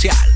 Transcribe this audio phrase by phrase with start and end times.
[0.00, 0.29] social.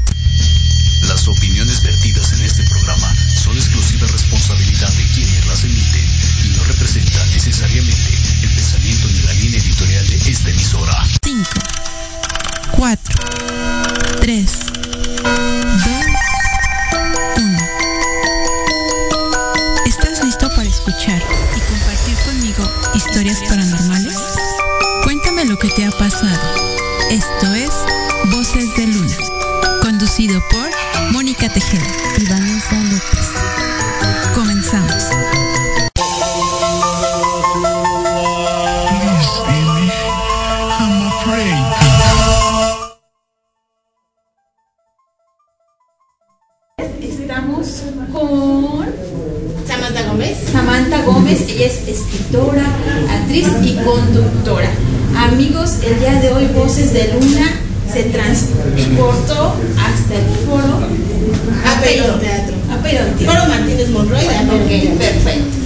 [64.75, 65.57] Ok, perfecto.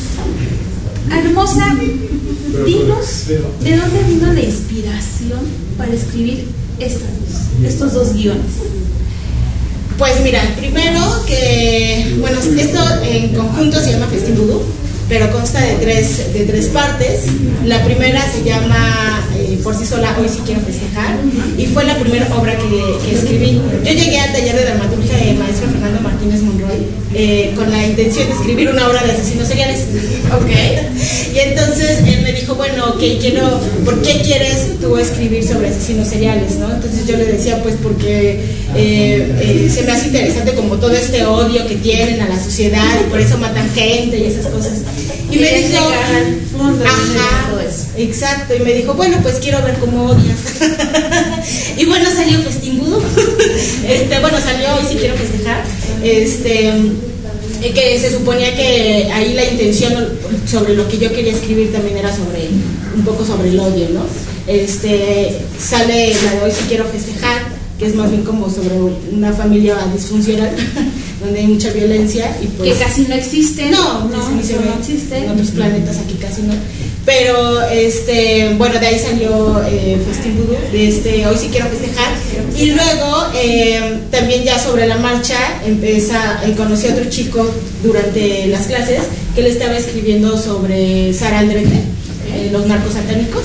[1.10, 1.76] Hermosa,
[2.66, 5.40] dinos de dónde vino la inspiración
[5.78, 7.08] para escribir estos,
[7.64, 8.44] estos dos guiones.
[9.96, 14.62] Pues mira, primero que, bueno, esto en conjunto se llama Festín Vudú,
[15.08, 17.22] pero consta de tres, de tres partes.
[17.64, 21.16] La primera se llama eh, Por sí sola, Hoy sí quiero festejar,
[21.56, 23.60] y fue la primera obra que, que escribí.
[23.84, 28.28] Yo llegué al taller de dramaturgia del maestro Fernando Martínez Monroy eh, con la intención
[28.28, 29.84] de escribir una obra de asesinos seriales.
[30.34, 30.50] Ok.
[31.34, 36.08] Y entonces él me dijo, bueno, ok, quiero, ¿por qué quieres tú escribir sobre asesinos
[36.08, 36.56] seriales?
[36.56, 36.72] ¿no?
[36.72, 38.42] Entonces yo le decía, pues porque
[38.74, 43.00] eh, eh, se me hace interesante como todo este odio que tienen a la sociedad
[43.00, 44.72] y por eso matan gente y esas cosas.
[45.30, 45.78] Y me dijo,
[46.84, 47.86] ajá, eso.
[47.96, 50.38] exacto, y me dijo, bueno, pues quiero ver cómo odias.
[51.76, 53.02] y bueno, salió Festín Vudú.
[53.88, 55.64] este, bueno, salió Hoy sí quiero festejar.
[56.02, 56.68] Este,
[57.62, 60.08] eh, que se suponía que ahí la intención
[60.46, 62.48] sobre lo que yo quería escribir también era sobre
[62.94, 64.02] un poco sobre el odio, ¿no?
[64.46, 68.74] Este sale la de hoy si quiero festejar, que es más bien como sobre
[69.12, 70.50] una familia disfuncional
[71.20, 73.70] donde hay mucha violencia y pues que casi no existe.
[73.70, 74.68] no, no, no, se no ve.
[74.78, 75.18] existe.
[75.18, 76.54] En otros planetas aquí casi no.
[77.04, 82.12] Pero, este, bueno, de ahí salió eh, Festín Vudú, de este, hoy sí quiero festejar.
[82.54, 87.48] Y luego, eh, también ya sobre la marcha, empieza, eh, conocí a otro chico
[87.82, 89.00] durante las clases
[89.34, 91.76] que le estaba escribiendo sobre Sara Aldrete,
[92.34, 93.44] eh, los narcos satánicos.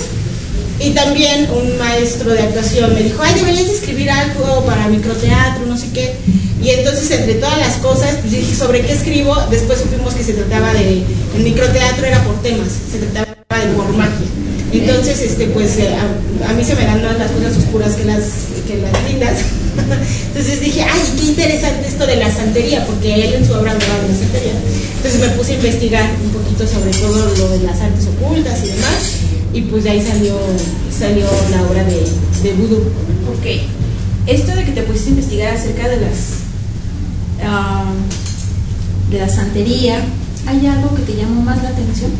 [0.83, 5.66] Y también un maestro de actuación me dijo, ay, deberías de escribir algo para microteatro,
[5.66, 6.13] no sé qué.
[6.61, 9.33] Y entonces, entre todas las cosas, pues dije, ¿sobre qué escribo?
[9.49, 11.03] Después supimos que se trataba de,
[11.38, 14.27] el microteatro era por temas, se trataba de por magia.
[14.73, 18.05] Entonces, este, pues eh, a, a mí se me dan más las cosas oscuras que
[18.05, 18.23] las,
[18.67, 19.39] que las lindas.
[20.27, 23.99] Entonces dije, ay, qué interesante esto de la santería, porque él en su obra hablaba
[24.01, 24.53] de la santería.
[24.97, 28.67] Entonces me puse a investigar un poquito sobre todo lo de las artes ocultas y
[28.67, 29.22] demás,
[29.53, 30.36] y pues de ahí salió,
[30.91, 32.03] salió la obra de,
[32.44, 32.78] de vudú.
[33.38, 33.46] Ok.
[34.25, 36.18] Esto de que te pusiste a investigar acerca de las
[37.44, 37.91] ah,
[39.12, 40.00] de la santería,
[40.47, 42.12] ¿hay algo que te llamó más la atención?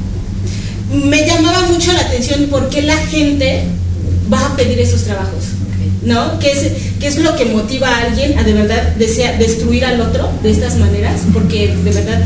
[1.10, 3.64] Me llamaba mucho la atención por qué la gente
[4.32, 5.46] va a pedir esos trabajos.
[6.04, 6.38] ¿No?
[6.40, 10.02] ¿Qué es, ¿Qué es lo que motiva a alguien a de verdad desea destruir al
[10.02, 11.22] otro de estas maneras?
[11.34, 12.22] Porque de verdad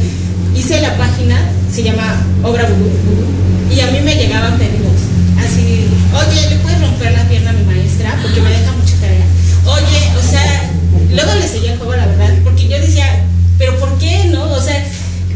[0.58, 1.38] hice la página,
[1.74, 2.90] se llama Obra Vudú,
[3.76, 4.98] y a mí me llegaban pedidos.
[5.44, 8.18] Así, oye, ¿le puedes romper la pierna a mi maestra?
[8.22, 9.26] Porque me deja mucha tarea.
[9.66, 10.70] Oye, o sea,
[11.14, 13.06] luego le seguía el juego, la verdad, porque yo decía,
[13.58, 14.52] ¿pero por qué no?
[14.52, 14.84] O sea,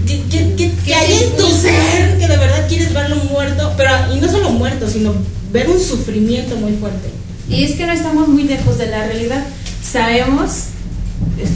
[0.08, 3.74] ¿qué, qué, qué- qué hay en tu ser que de verdad quieres verlo muerto?
[3.78, 5.14] Pero, y no solo muerto, sino
[5.52, 7.10] ver un sufrimiento muy fuerte.
[7.50, 9.44] Y es que no estamos muy lejos de la realidad.
[9.84, 10.52] Sabemos,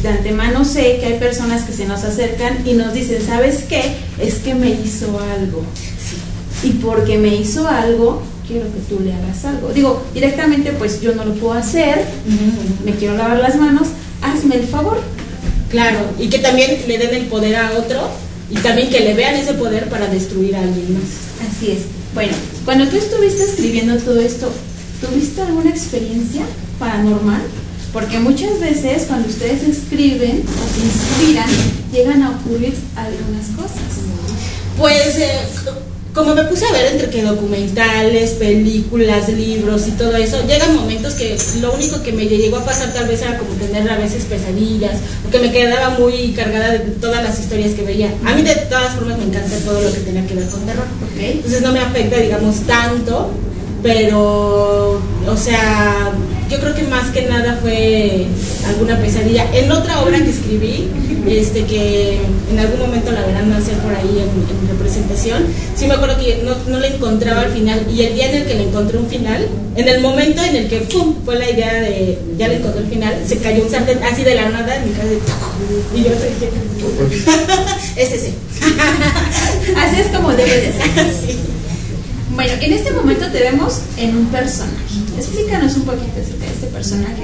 [0.02, 3.96] de antemano sé que hay personas que se nos acercan y nos dicen, ¿sabes qué?
[4.20, 5.64] Es que me hizo algo.
[6.64, 9.72] Y porque me hizo algo, quiero que tú le hagas algo.
[9.74, 12.04] Digo, directamente pues yo no lo puedo hacer,
[12.84, 13.90] me quiero lavar las manos,
[14.22, 15.00] hazme el favor.
[15.70, 18.10] Claro, y que también le den el poder a otro
[18.50, 21.50] y también que le vean ese poder para destruir a alguien más.
[21.50, 21.80] Así es.
[22.14, 22.34] Bueno,
[22.64, 24.52] cuando tú estuviste escribiendo todo esto,
[25.02, 26.44] ¿tuviste alguna experiencia
[26.80, 27.42] paranormal?
[27.96, 31.50] Porque muchas veces cuando ustedes escriben o se inspiran,
[31.94, 34.04] llegan a ocurrir algunas cosas.
[34.78, 35.32] Pues eh,
[36.14, 41.14] como me puse a ver entre que documentales, películas, libros y todo eso, llegan momentos
[41.14, 44.26] que lo único que me llegó a pasar tal vez era como tener a veces
[44.26, 48.14] pesadillas, o que me quedaba muy cargada de todas las historias que veía.
[48.26, 50.86] A mí de todas formas me encanta todo lo que tenga que ver con terror.
[51.18, 53.32] Entonces no me afecta, digamos, tanto,
[53.82, 56.12] pero, o sea,
[56.50, 58.26] yo creo que más que nada fue
[58.68, 59.46] alguna pesadilla.
[59.54, 60.88] En otra obra que escribí,
[61.28, 62.20] este que
[62.52, 65.46] en algún momento la verán hacer por ahí en, representación,
[65.76, 68.46] sí me acuerdo que no, no la encontraba al final y el día en el
[68.46, 71.16] que le encontré un final, en el momento en el que ¡pum!
[71.26, 74.36] fue la idea de ya le encontré el final, se cayó un sartén así de
[74.36, 75.08] la nada en mi casa
[75.96, 76.50] y yo dije,
[77.96, 78.34] es ese.
[79.78, 81.36] así es como debe de ser.
[82.36, 84.95] Bueno, en este momento te vemos en un personaje.
[85.18, 87.24] Explícanos un poquito acerca de este personaje.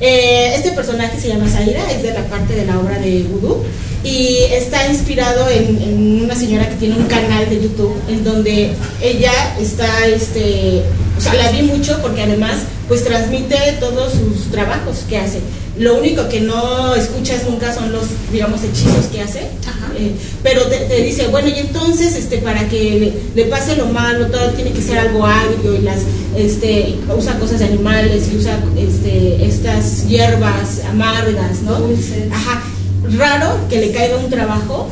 [0.00, 3.62] Eh, este personaje se llama Zaira, es de la parte de la obra de Voodoo
[4.04, 9.32] y está inspirado en, una señora que tiene un canal de YouTube en donde ella
[9.60, 10.82] está, este,
[11.16, 12.56] o sea, la vi mucho porque además
[12.88, 15.38] pues transmite todos sus trabajos que hace.
[15.78, 21.02] Lo único que no escuchas nunca son los, digamos, hechizos que hace, eh, pero te,
[21.02, 24.98] dice, bueno, y entonces, este, para que le, pase lo malo, todo tiene que ser
[24.98, 26.00] algo agrio y las,
[26.36, 31.78] este, usa cosas de animales y usa, este, estas hierbas amargas, ¿no?
[32.32, 32.62] Ajá
[33.10, 34.88] raro que le caiga un trabajo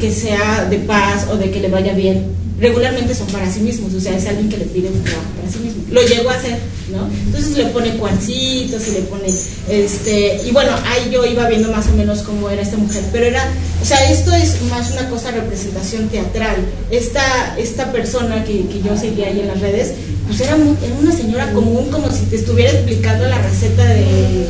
[0.00, 2.26] que sea de paz o de que le vaya bien.
[2.58, 5.52] Regularmente son para sí mismos, o sea, es alguien que le pide un trabajo para
[5.52, 5.84] sí mismo.
[5.90, 6.58] Lo llegó a hacer,
[6.90, 7.06] ¿no?
[7.26, 9.28] Entonces le pone cuancitos y le pone,
[9.68, 13.26] este, y bueno, ahí yo iba viendo más o menos cómo era esta mujer, pero
[13.26, 13.46] era,
[13.82, 16.56] o sea, esto es más una cosa representación teatral.
[16.90, 19.92] Esta, esta persona que, que yo seguía ahí en las redes,
[20.26, 24.46] pues era, una señora común, como si te estuviera explicando la receta de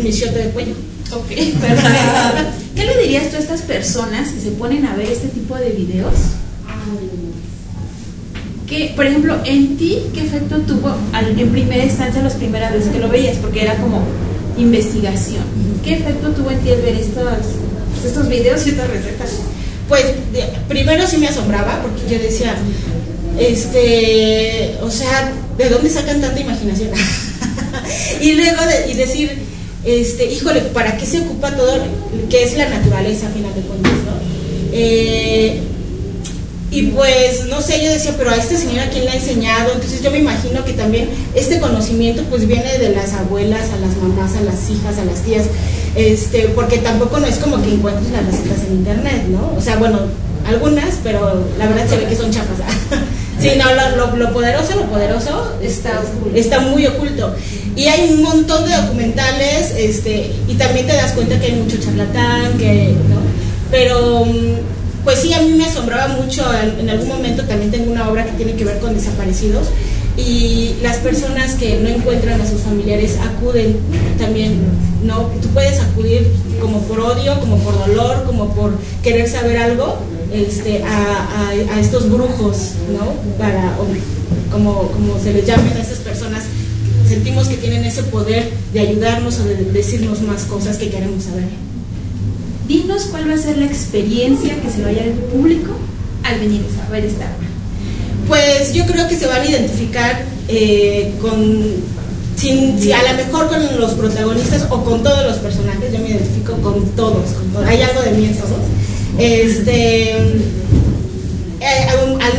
[0.00, 0.74] michote de cuello.
[1.12, 1.30] Ok,
[2.76, 5.70] ¿Qué le dirías tú a estas personas que se ponen a ver este tipo de
[5.70, 6.14] videos?
[8.70, 13.00] Que, por ejemplo, en ti, ¿qué efecto tuvo en primera instancia las primeras veces que
[13.00, 13.36] lo veías?
[13.38, 14.00] Porque era como
[14.56, 15.42] investigación.
[15.82, 17.24] ¿Qué efecto tuvo en ti el ver estos,
[18.06, 19.30] estos videos y estas recetas?
[19.88, 20.04] Pues
[20.68, 22.54] primero sí me asombraba porque yo decía,
[23.40, 26.90] este, o sea, ¿de dónde sacan tanta imaginación?
[28.20, 29.32] y luego de, y decir,
[29.84, 31.76] este, híjole, ¿para qué se ocupa todo,
[32.30, 34.12] que es la naturaleza a final de cuentas, ¿no?
[34.72, 35.60] Eh,
[36.70, 39.72] y pues, no sé, yo decía, pero a esta señora, ¿quién le ha enseñado?
[39.74, 43.96] Entonces yo me imagino que también este conocimiento pues viene de las abuelas, a las
[43.96, 45.46] mamás, a las hijas, a las tías,
[45.96, 49.52] este, porque tampoco no es como que encuentres las recetas en internet, ¿no?
[49.56, 49.98] O sea, bueno,
[50.46, 52.58] algunas, pero la verdad se ve que son chafas.
[53.40, 53.64] Sí, no,
[53.96, 56.02] lo, lo, poderoso, lo poderoso está,
[56.34, 57.34] está muy oculto.
[57.74, 61.78] Y hay un montón de documentales, este, y también te das cuenta que hay mucho
[61.78, 63.16] charlatán, que, ¿no?
[63.70, 66.44] Pero, mm, pues sí, a mí me asombraba mucho,
[66.78, 69.68] en, algún momento también tengo una obra que tiene que ver con desaparecidos,
[70.16, 73.76] y las personas que no encuentran a sus familiares acuden
[74.18, 74.58] también,
[75.04, 75.30] ¿no?
[75.40, 76.30] Tú puedes acudir
[76.60, 79.98] como por odio, como por dolor, como por querer saber algo,
[80.32, 83.14] este, a, a, estos brujos, ¿no?
[83.38, 83.76] Para,
[84.52, 86.44] como, como se les llamen a esas personas,
[87.08, 91.69] sentimos que tienen ese poder de ayudarnos o de decirnos más cosas que queremos saber.
[92.70, 95.72] Dinos cuál va a ser la experiencia que se vaya al público
[96.22, 97.48] al venir a ver esta obra.
[98.28, 103.94] Pues yo creo que se van a identificar eh, con, a lo mejor con los
[103.94, 107.24] protagonistas o con todos los personajes, yo me identifico con todos,
[107.66, 108.60] hay algo de mí en todos
[109.18, 111.86] este, eh,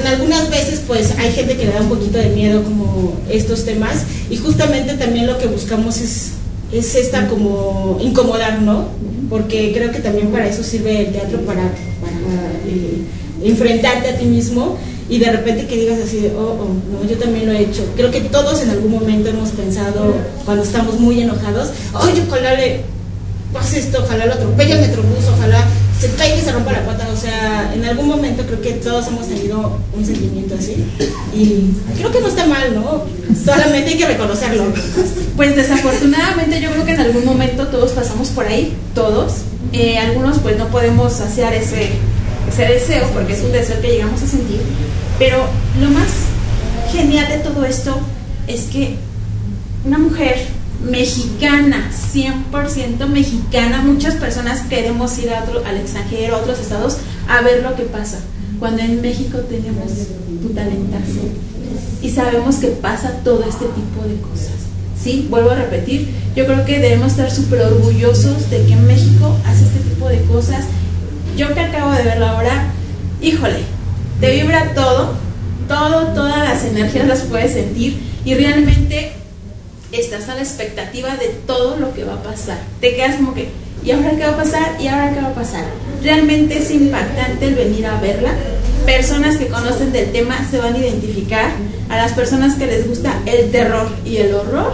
[0.08, 4.04] algunas veces pues hay gente que le da un poquito de miedo como estos temas
[4.30, 6.32] y justamente también lo que buscamos es,
[6.72, 9.01] es esta como incomodar, ¿no?
[9.32, 13.02] Porque creo que también para eso sirve el teatro, para, eh,
[13.44, 14.78] enfrentarte a ti mismo
[15.10, 17.86] y de repente que digas así oh, oh, no, yo también lo he hecho.
[17.96, 22.82] Creo que todos en algún momento hemos pensado, cuando estamos muy enojados, oye, ojalá le
[23.54, 25.66] pase esto, ojalá lo atropelle el metrobús, ojalá
[26.02, 27.08] se caiga y se rompa la pata.
[27.14, 30.84] O sea, en algún momento creo que todos hemos tenido un sentimiento así.
[31.32, 33.04] Y creo que no está mal, ¿no?
[33.46, 34.66] Solamente hay que reconocerlo.
[35.38, 39.44] Pues desafortunadamente yo creo que en algún momento todos pasamos por ahí, todos.
[39.74, 41.92] Eh, algunos pues no podemos hacer ese,
[42.52, 44.60] ese deseo porque es un deseo que llegamos a sentir.
[45.20, 45.38] Pero
[45.80, 46.10] lo más
[46.92, 47.96] genial de todo esto
[48.48, 48.96] es que
[49.86, 50.48] una mujer
[50.84, 53.82] mexicana, 100% mexicana.
[53.82, 56.98] Muchas personas queremos ir a otro, al extranjero, a otros estados,
[57.28, 58.20] a ver lo que pasa.
[58.60, 59.92] Cuando en México tenemos
[60.42, 61.22] tu talentazo
[62.02, 64.52] y sabemos que pasa todo este tipo de cosas.
[65.02, 69.64] Sí, vuelvo a repetir, yo creo que debemos estar súper orgullosos de que México hace
[69.64, 70.66] este tipo de cosas.
[71.36, 72.72] Yo que acabo de verlo ahora,
[73.22, 73.62] híjole,
[74.20, 75.16] te vibra todo,
[75.68, 79.14] todo, todas las energías las puedes sentir y realmente
[80.00, 82.58] estás a la expectativa de todo lo que va a pasar.
[82.80, 83.50] Te quedas como que,
[83.84, 84.78] ¿y ahora qué va a pasar?
[84.80, 85.66] ¿Y ahora qué va a pasar?
[86.02, 88.32] Realmente es impactante el venir a verla.
[88.86, 91.52] Personas que conocen del tema se van a identificar.
[91.90, 94.74] A las personas que les gusta el terror y el horror,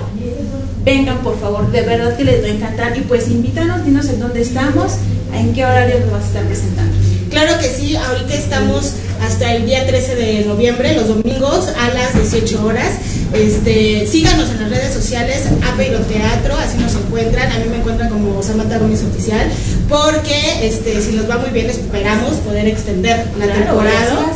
[0.83, 4.19] vengan por favor, de verdad que les va a encantar y pues invítanos, dinos en
[4.19, 4.97] dónde estamos,
[5.33, 6.95] en qué horario nos vas a estar presentando.
[7.31, 12.13] Claro que sí, ahorita estamos hasta el día 13 de noviembre, los domingos a las
[12.13, 12.93] 18 horas.
[13.33, 15.43] Este, síganos en las redes sociales,
[15.73, 17.51] Apeiro Teatro, así nos encuentran.
[17.51, 19.49] A mí me encuentran como Samantha Gómez Oficial,
[19.89, 24.33] porque este, si nos va muy bien, esperamos poder extender la temporada.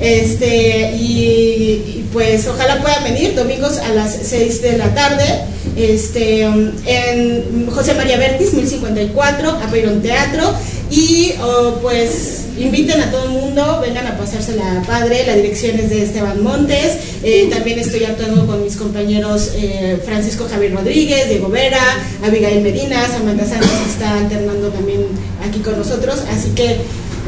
[0.00, 5.24] Este, y, pues ojalá puedan venir domingos a las 6 de la tarde.
[5.76, 10.54] Este, en José María Vertis, 1054, Apeiro Teatro.
[10.90, 15.90] Y oh, pues inviten a todo el mundo, vengan a pasársela padre, la dirección es
[15.90, 21.48] de Esteban Montes, eh, también estoy actuando con mis compañeros eh, Francisco Javier Rodríguez, Diego
[21.48, 21.82] Vera,
[22.24, 25.00] Abigail Medina, Samantha Sánchez está alternando también
[25.46, 26.76] aquí con nosotros, así que,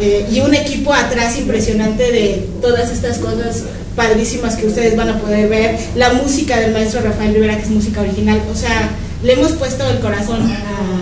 [0.00, 3.65] eh, y un equipo atrás impresionante de todas estas cosas
[3.97, 7.71] padrísimas que ustedes van a poder ver, la música del maestro Rafael Rivera, que es
[7.71, 8.91] música original, o sea,
[9.23, 10.98] le hemos puesto el corazón a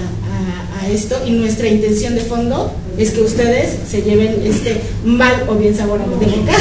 [0.88, 5.76] esto y nuestra intención de fondo es que ustedes se lleven este mal o bien
[5.76, 6.26] sabor a boca,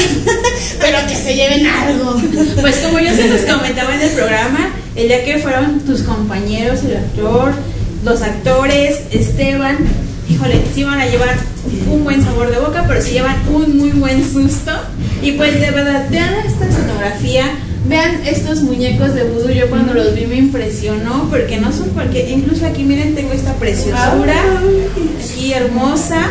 [0.79, 2.15] pero que se lleven algo.
[2.61, 6.83] Pues como yo se los comentaba en el programa, el día que fueron tus compañeros,
[6.83, 7.53] el actor,
[8.03, 9.77] los actores, Esteban,
[10.29, 11.35] híjole, sí van a llevar
[11.89, 14.71] un buen sabor de boca, pero sí llevan un muy buen susto.
[15.21, 17.45] Y pues de verdad, vean esta escenografía,
[17.87, 22.31] Vean estos muñecos de vudú, yo cuando los vi me impresionó, porque no son porque
[22.31, 24.35] incluso aquí miren tengo esta preciosura,
[25.23, 26.29] aquí hermosa,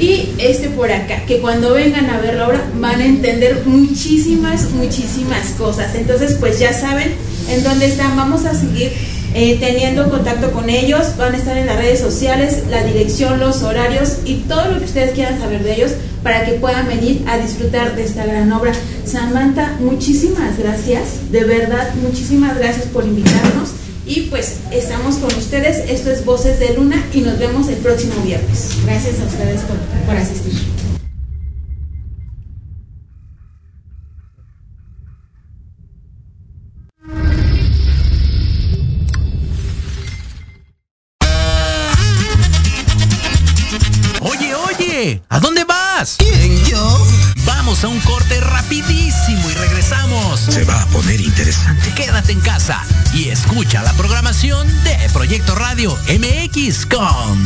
[0.00, 4.70] y este por acá, que cuando vengan a ver la obra van a entender muchísimas,
[4.70, 5.94] muchísimas cosas.
[5.94, 7.12] Entonces pues ya saben
[7.50, 8.92] en dónde están, vamos a seguir
[9.34, 13.62] eh, teniendo contacto con ellos, van a estar en las redes sociales, la dirección, los
[13.62, 15.92] horarios y todo lo que ustedes quieran saber de ellos
[16.24, 18.72] para que puedan venir a disfrutar de esta gran obra.
[19.04, 23.70] Samantha, muchísimas gracias, de verdad, muchísimas gracias por invitarnos
[24.06, 28.14] y pues estamos con ustedes, esto es Voces de Luna y nos vemos el próximo
[28.24, 28.70] viernes.
[28.84, 29.76] Gracias a ustedes por,
[30.06, 30.73] por asistir.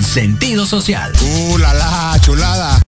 [0.08, 1.12] Sentido social.
[1.20, 2.80] ¡Uh, la, la chulada!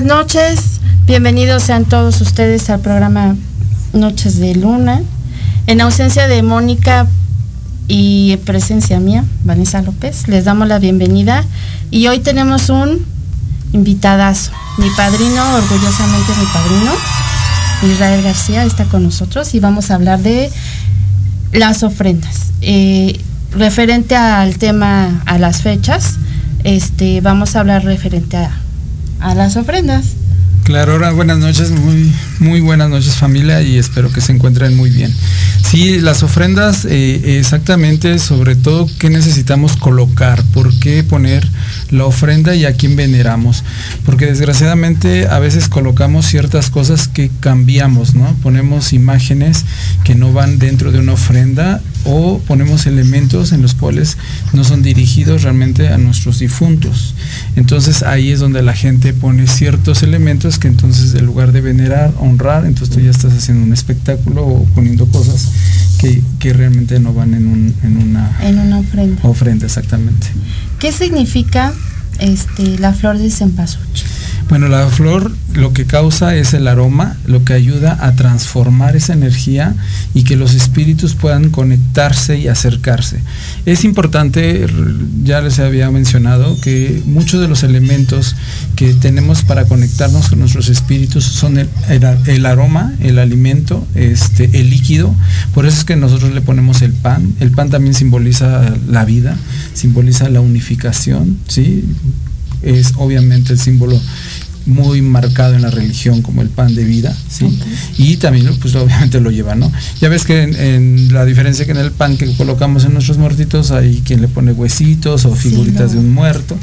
[0.00, 0.60] Buenas noches.
[1.06, 3.34] Bienvenidos sean todos ustedes al programa
[3.94, 5.00] Noches de Luna.
[5.66, 7.06] En ausencia de Mónica,
[7.88, 10.28] y presencia mía, Vanessa López.
[10.28, 11.44] Les damos la bienvenida
[11.90, 13.06] y hoy tenemos un
[13.72, 16.92] invitadazo, mi padrino, orgullosamente mi padrino,
[17.90, 20.52] Israel García está con nosotros y vamos a hablar de
[21.52, 22.52] las ofrendas.
[22.60, 23.18] Eh,
[23.50, 26.16] referente al tema, a las fechas,
[26.64, 28.60] este, vamos a hablar referente a,
[29.20, 30.14] a las ofrendas.
[30.64, 34.90] Claro, ahora buenas noches, muy, muy buenas noches familia y espero que se encuentren muy
[34.90, 35.12] bien.
[35.68, 40.42] Sí, las ofrendas, eh, exactamente, sobre todo, ¿qué necesitamos colocar?
[40.52, 41.46] ¿Por qué poner
[41.90, 43.64] la ofrenda y a quién veneramos?
[44.04, 48.34] Porque desgraciadamente a veces colocamos ciertas cosas que cambiamos, ¿no?
[48.42, 49.64] Ponemos imágenes
[50.04, 54.16] que no van dentro de una ofrenda o ponemos elementos en los cuales
[54.52, 57.14] no son dirigidos realmente a nuestros difuntos.
[57.56, 62.12] Entonces ahí es donde la gente pone ciertos elementos que entonces en lugar de venerar,
[62.26, 65.48] honrar, entonces tú ya estás haciendo un espectáculo o poniendo cosas
[65.98, 69.20] que, que realmente no van en, un, en, una, En una ofrenda.
[69.22, 70.26] ofrenda, exactamente.
[70.78, 71.72] ¿Qué significa
[72.18, 74.06] este, la flor de cempasúchil?
[74.48, 79.14] Bueno, la flor lo que causa es el aroma, lo que ayuda a transformar esa
[79.14, 79.74] energía
[80.14, 83.20] y que los espíritus puedan conectarse y acercarse.
[83.64, 84.66] Es importante,
[85.24, 88.36] ya les había mencionado, que muchos de los elementos
[88.76, 95.14] que tenemos para conectarnos con nuestros espíritus son el aroma, el alimento, este, el líquido.
[95.54, 97.34] Por eso es que nosotros le ponemos el pan.
[97.40, 99.36] El pan también simboliza la vida,
[99.72, 101.84] simboliza la unificación, ¿sí?
[102.62, 104.00] es obviamente el símbolo
[104.66, 107.46] muy marcado en la religión como el pan de vida, ¿sí?
[107.98, 109.70] Y también, pues obviamente lo lleva, ¿no?
[110.00, 113.18] Ya ves que en, en la diferencia que en el pan que colocamos en nuestros
[113.18, 116.00] muertitos hay quien le pone huesitos o Sí, figuritas no.
[116.00, 116.56] de un muerto,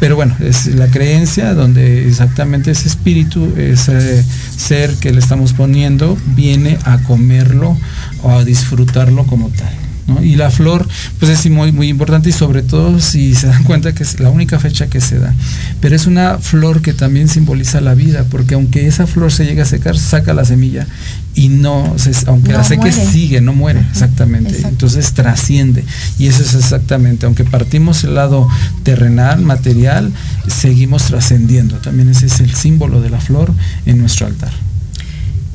[0.00, 4.24] pero bueno, es la creencia donde exactamente ese espíritu, ese
[4.56, 7.76] ser que le estamos poniendo, viene a comerlo
[8.22, 9.72] o a disfrutarlo como tal.
[10.06, 10.22] ¿No?
[10.22, 10.86] Y la flor,
[11.18, 14.30] pues es muy, muy importante y sobre todo si se dan cuenta que es la
[14.30, 15.32] única fecha que se da.
[15.80, 19.62] Pero es una flor que también simboliza la vida, porque aunque esa flor se llega
[19.62, 20.86] a secar, saca la semilla
[21.34, 23.06] y no, se, aunque No la seque, muere.
[23.12, 24.50] sigue, no muere, Ajá, exactamente.
[24.50, 24.68] exacto.
[24.68, 25.84] Entonces trasciende.
[26.18, 28.48] Y eso es exactamente, aunque partimos el lado
[28.84, 30.12] terrenal, material,
[30.48, 31.76] seguimos trascendiendo.
[31.78, 33.52] También ese es el símbolo de la flor
[33.86, 34.52] en nuestro altar.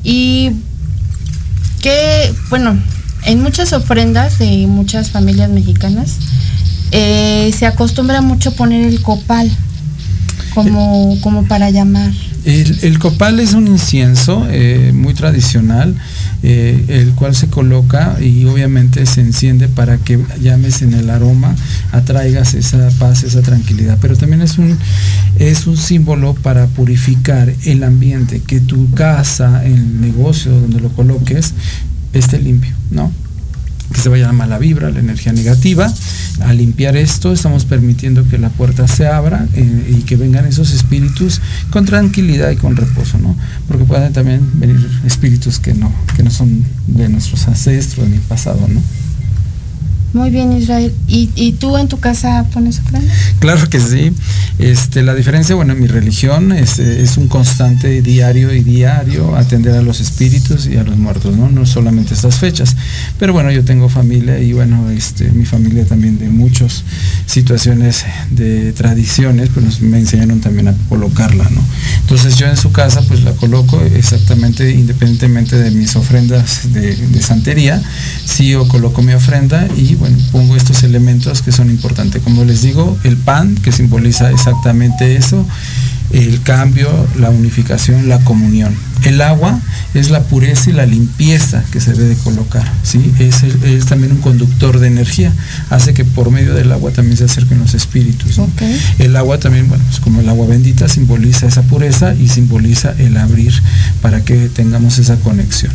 [0.03, 0.51] Y
[1.81, 2.77] que, bueno,
[3.25, 6.17] en muchas ofrendas de muchas familias mexicanas
[6.91, 9.49] eh, se acostumbra mucho poner el copal
[10.53, 12.11] como, como para llamar.
[12.45, 15.93] El, copal es un incienso eh, muy tradicional,
[16.41, 21.55] eh, el cual se coloca y obviamente se enciende para que llames en el aroma,
[21.91, 23.97] atraigas esa paz, esa tranquilidad.
[24.01, 24.77] Pero también es un,
[25.37, 31.53] es un símbolo para purificar el ambiente, que tu casa, el negocio donde lo coloques,
[32.13, 33.11] esté limpio, ¿no?
[33.93, 35.91] que se vaya la mala vibra, la energía negativa.
[36.41, 40.71] Al limpiar esto, estamos permitiendo que la puerta se abra eh, y que vengan esos
[40.73, 43.35] espíritus con tranquilidad y con reposo, ¿no?
[43.67, 48.67] Porque pueden también venir espíritus que no, que no son de nuestros ancestros ni pasado,
[48.67, 48.81] ¿no?
[50.13, 50.93] Muy bien, Israel.
[51.07, 53.13] ¿Y, y tú en tu casa pones ofrenda?
[53.39, 54.11] Claro que sí.
[54.57, 59.35] Este, la diferencia, bueno, en mi religión es, eh, es un constante diario y diario
[59.35, 61.49] atender a los espíritus y a los muertos, ¿no?
[61.49, 62.75] No solamente estas fechas.
[63.19, 66.83] Pero bueno, yo tengo familia y bueno, este, mi familia también de muchas
[67.27, 71.61] situaciones de tradiciones, pues me enseñaron también a colocarla, ¿no?
[72.01, 77.21] Entonces yo en su casa pues la coloco exactamente independientemente de mis ofrendas de, de
[77.21, 77.81] santería,
[78.25, 82.21] sí yo coloco mi ofrenda y bueno, pongo estos elementos que son importantes.
[82.21, 85.45] Como les digo, el pan, que simboliza exactamente eso,
[86.11, 88.73] el cambio, la unificación, la comunión.
[89.03, 89.59] El agua
[89.93, 93.13] es la pureza y la limpieza que se debe de colocar, ¿sí?
[93.19, 95.31] Es, el- es también un conductor de energía,
[95.69, 98.37] hace que por medio del agua también se acerquen los espíritus.
[98.97, 103.15] El agua también, bueno, pues como el agua bendita simboliza esa pureza y simboliza el
[103.17, 103.53] abrir
[104.01, 105.71] para que tengamos esa conexión.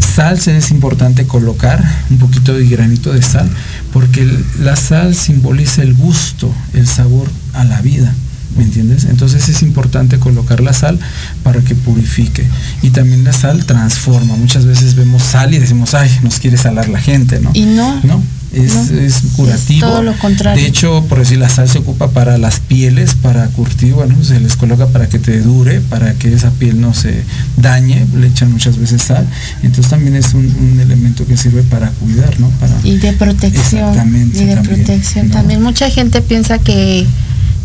[0.00, 3.48] Sal se es importante colocar un poquito de granito de sal
[3.92, 4.28] porque
[4.60, 8.14] la sal simboliza el gusto, el sabor a la vida.
[8.56, 9.04] ¿Me entiendes?
[9.04, 10.98] Entonces es importante colocar la sal
[11.42, 12.46] para que purifique.
[12.82, 14.36] Y también la sal transforma.
[14.36, 17.50] Muchas veces vemos sal y decimos, ay, nos quiere salar la gente, ¿no?
[17.52, 18.00] Y no.
[18.04, 18.22] No,
[18.54, 18.98] es, No.
[19.00, 19.86] es curativo.
[19.86, 20.62] Es todo lo contrario.
[20.62, 24.40] De hecho, por decir, la sal se ocupa para las pieles, para curtir, bueno, se
[24.40, 27.22] les coloca para que te dure, para que esa piel no se
[27.56, 29.26] dañe, le echan muchas veces sal.
[29.62, 32.48] Entonces también es un, un elemento que sirve para cuidar, ¿no?
[32.60, 33.82] Para, Y de protección.
[33.90, 35.32] Exactamente, Y de también, protección ¿no?
[35.34, 35.62] también.
[35.62, 37.06] Mucha gente piensa que,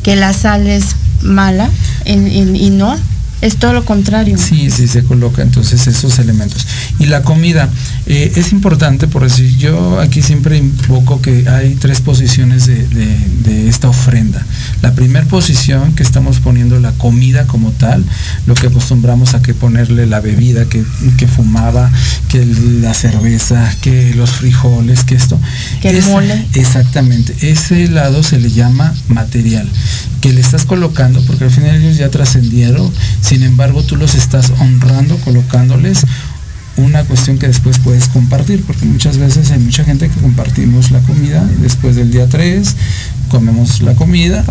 [0.03, 1.69] que la sal es mala
[2.05, 2.95] en- en- y no,
[3.41, 4.37] es todo lo contrario.
[4.37, 6.65] Sí, sí, se coloca entonces esos elementos.
[6.99, 7.69] Y la comida,
[8.11, 13.87] Eh, es importante, por decir, yo aquí siempre invoco que hay tres posiciones de, esta
[13.87, 14.43] ofrenda.
[14.81, 18.03] La primera posición que estamos poniendo la comida como tal,
[18.47, 20.83] lo que acostumbramos a que ponerle la bebida que,
[21.27, 21.91] fumaba,
[22.29, 22.43] que
[22.81, 25.39] la cerveza, que los frijoles, que esto.
[25.79, 26.47] Que el mole.
[26.55, 27.35] Exactamente.
[27.41, 29.69] Ese lado se le llama material,
[30.19, 32.91] que le estás colocando, porque al final ellos ya trascendieron,
[33.21, 36.05] sin embargo tú los estás honrando, colocándoles
[36.79, 40.99] una cuestión que después puedes compartir, porque muchas veces hay mucha gente que compartimos la
[40.99, 42.75] comida después del día 3,
[43.29, 44.43] comemos la comida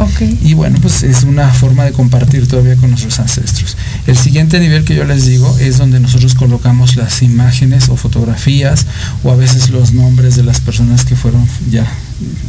[0.43, 3.77] y bueno, pues es una forma de compartir todavía con nuestros ancestros.
[4.07, 8.87] El siguiente nivel que yo les digo es donde nosotros colocamos las imágenes o fotografías
[9.25, 11.87] o a veces los nombres de las personas que fueron ya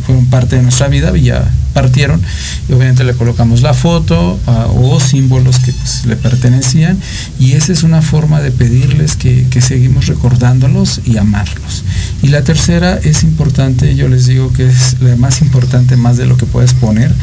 [0.06, 2.22] fueron parte de nuestra vida y ya partieron
[2.68, 7.00] y obviamente le colocamos la foto ah, o símbolos que pues, le pertenecían
[7.40, 11.84] y esa es una forma de pedirles que, que, seguimos recordándolos y amarlos
[12.24, 16.26] y la tercera es importante yo les digo que es la más importante más de
[16.26, 17.14] lo que puedes poner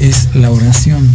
[0.00, 1.08] es la oración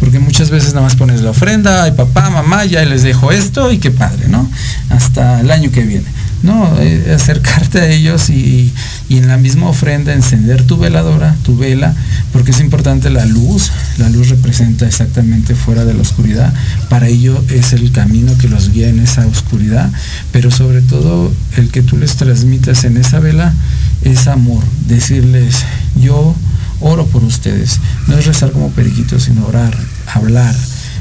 [0.00, 3.72] porque muchas veces nada más pones la ofrenda, ay papá, mamá, ya les dejo esto
[3.72, 4.50] y qué padre, ¿no?
[4.90, 6.04] Hasta el año que viene.
[6.44, 8.70] No, eh, acercarte a ellos y,
[9.08, 11.94] en la misma ofrenda encender tu veladora, tu vela,
[12.34, 13.72] porque es importante la luz.
[13.96, 16.52] La luz representa exactamente fuera de la oscuridad.
[16.90, 19.90] Para ello es el camino que los guía en esa oscuridad,
[20.32, 23.54] pero sobre todo el que tú les transmitas en esa vela
[24.02, 24.62] es amor.
[24.86, 25.64] Decirles,
[25.98, 26.34] yo
[26.80, 27.80] oro por ustedes.
[28.06, 29.74] No es rezar como periquitos, sino orar,
[30.12, 30.54] hablar,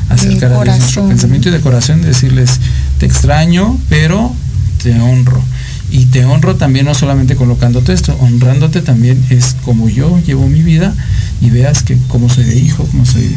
[0.07, 2.61] acercar a Dios nuestro pensamiento y de corazón, decirles,
[2.97, 4.33] te extraño, pero
[4.83, 5.41] te honro.
[5.89, 10.61] Y te honro también no solamente colocándote esto, honrándote también es como yo llevo mi
[10.61, 10.93] vida
[11.41, 13.35] y veas que como soy de hijo, como soy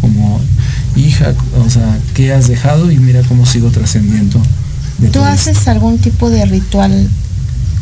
[0.00, 0.40] como
[0.96, 4.40] hija, o sea, qué has dejado y mira cómo sigo trascendiendo.
[5.12, 7.08] ¿Tú haces algún tipo de ritual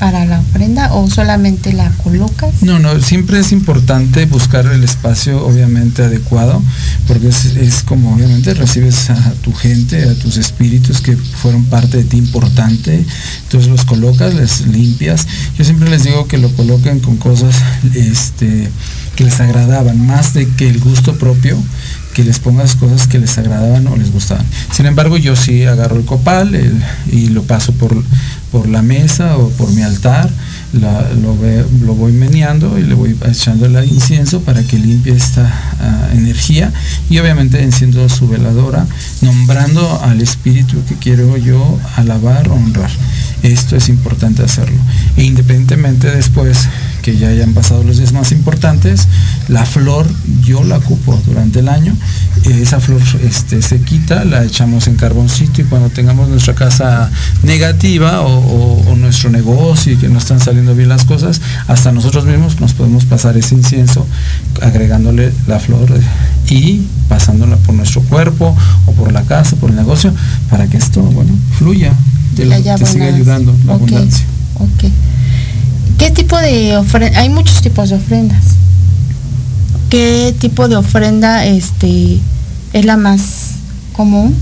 [0.00, 2.62] para la ofrenda o solamente la colocas?
[2.62, 6.62] No, no, siempre es importante buscar el espacio obviamente adecuado,
[7.06, 12.04] porque es, como obviamente recibes a tu gente, a tus espíritus que fueron parte de
[12.04, 13.04] ti importante,
[13.42, 15.26] entonces los colocas, les limpias.
[15.58, 17.56] Yo siempre les digo que lo coloquen con cosas
[17.94, 18.70] este,
[19.16, 21.58] que les agradaban, más de que el gusto propio,
[22.14, 24.46] que les pongas cosas que les agradaban o les gustaban.
[24.72, 26.58] Sin embargo, yo sí agarro el copal
[27.12, 28.02] y lo paso por,
[28.50, 30.30] por la mesa o por mi altar,
[30.72, 36.72] lo, voy meneando y le voy echando el incienso para que limpie esta ah, energía
[37.08, 38.86] y obviamente enciendo su veladora,
[39.20, 42.90] nombrando al espíritu que quiero yo alabar, honrar.
[43.42, 44.78] Esto es importante hacerlo.
[45.16, 46.68] E independientemente después
[47.00, 49.08] que ya hayan pasado los días más importantes,
[49.48, 50.06] la flor
[50.42, 51.94] yo la ocupo durante el año,
[52.44, 57.10] esa flor este, se quita, la echamos en carboncito y cuando tengamos nuestra casa
[57.42, 62.60] negativa o, nuestro negocio y que no están saliendo bien las cosas, hasta nosotros mismos
[62.60, 64.06] nos podemos pasar ese incienso
[64.60, 65.88] agregándole la flor
[66.50, 68.54] y pasándola por nuestro cuerpo
[68.86, 70.12] o por la casa, por el negocio,
[70.50, 71.94] para que esto, bueno, fluya,
[72.36, 74.26] te, te siga ayudando la abundancia.
[76.00, 77.20] ¿Qué tipo de ofrenda?
[77.20, 78.56] Hay muchos tipos de ofrendas.
[79.90, 82.18] ¿Qué tipo de ofrenda este,
[82.72, 83.56] es la más
[83.92, 84.34] común?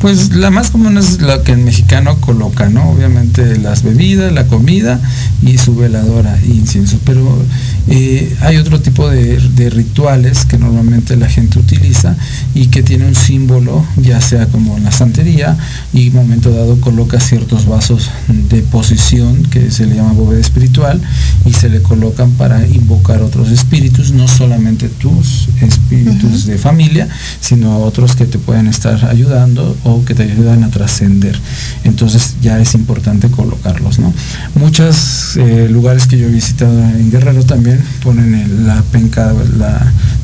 [0.00, 2.90] Pues la más común es la que el mexicano coloca, ¿no?
[2.90, 5.00] Obviamente las bebidas, la comida
[5.42, 6.98] y su veladora e incienso.
[7.04, 7.42] Pero
[7.88, 9.38] eh, hay otro tipo de,
[9.70, 12.16] rituales que normalmente la gente utiliza
[12.54, 15.56] y que tiene un símbolo, ya sea como la santería,
[15.92, 21.00] y en momento dado coloca ciertos vasos de posición que se le llama bóveda espiritual
[21.44, 27.08] y se le colocan para invocar otros espíritus, no solamente tus espíritus de familia,
[27.40, 31.38] sino a otros que te pueden estar ayudando o que te ayudan a trascender.
[31.84, 34.12] Entonces ya es importante colocarlos, ¿no?
[34.56, 39.32] Muchos eh, lugares que yo he visitado en Guerrero también ponen la penca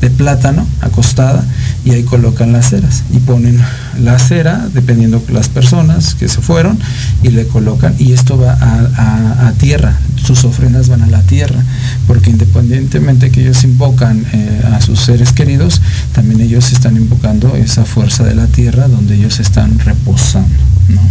[0.01, 1.45] de plátano acostada
[1.85, 3.59] y ahí colocan las ceras y ponen
[4.01, 6.77] la cera dependiendo de las personas que se fueron
[7.23, 11.63] y le colocan y esto va a, tierra, sus ofrendas van a la tierra,
[12.07, 15.81] porque independientemente que ellos invocan eh, a sus seres queridos,
[16.13, 20.72] también ellos están invocando esa fuerza de la tierra donde ellos están están reposando.
[20.89, 21.01] ¿No?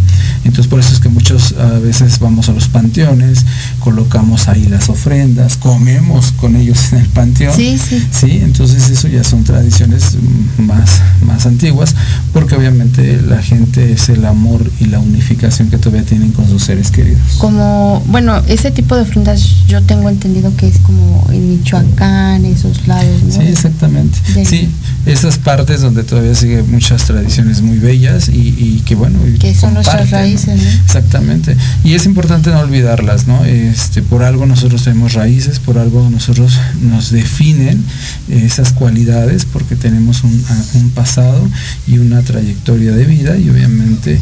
[0.45, 3.45] Entonces por eso es que muchos a veces vamos a los panteones,
[3.79, 7.55] colocamos ahí las ofrendas, comemos con ellos en el panteón.
[7.55, 8.07] Sí, sí.
[8.11, 8.41] ¿sí?
[8.43, 10.17] Entonces eso ya son tradiciones
[10.59, 11.95] más, más antiguas,
[12.33, 16.65] porque obviamente la gente es el amor y la unificación que todavía tienen con sus
[16.65, 17.21] seres queridos.
[17.39, 22.87] Como, bueno, ese tipo de ofrendas yo tengo entendido que es como en Michoacán, esos
[22.87, 23.33] lados, ¿no?
[23.33, 24.19] Sí, exactamente.
[24.45, 24.69] Sí,
[25.07, 30.11] esas partes donde todavía sigue muchas tradiciones muy bellas y, que bueno, que son nuestras
[30.11, 30.61] raíces.
[30.85, 31.57] Exactamente.
[31.85, 33.45] Y es importante no olvidarlas, ¿no?
[33.45, 37.85] Este, por algo nosotros tenemos raíces, por algo nosotros nos definen
[38.29, 40.45] esas cualidades, porque tenemos un,
[40.75, 41.49] un pasado
[41.87, 44.21] y una trayectoria de vida y obviamente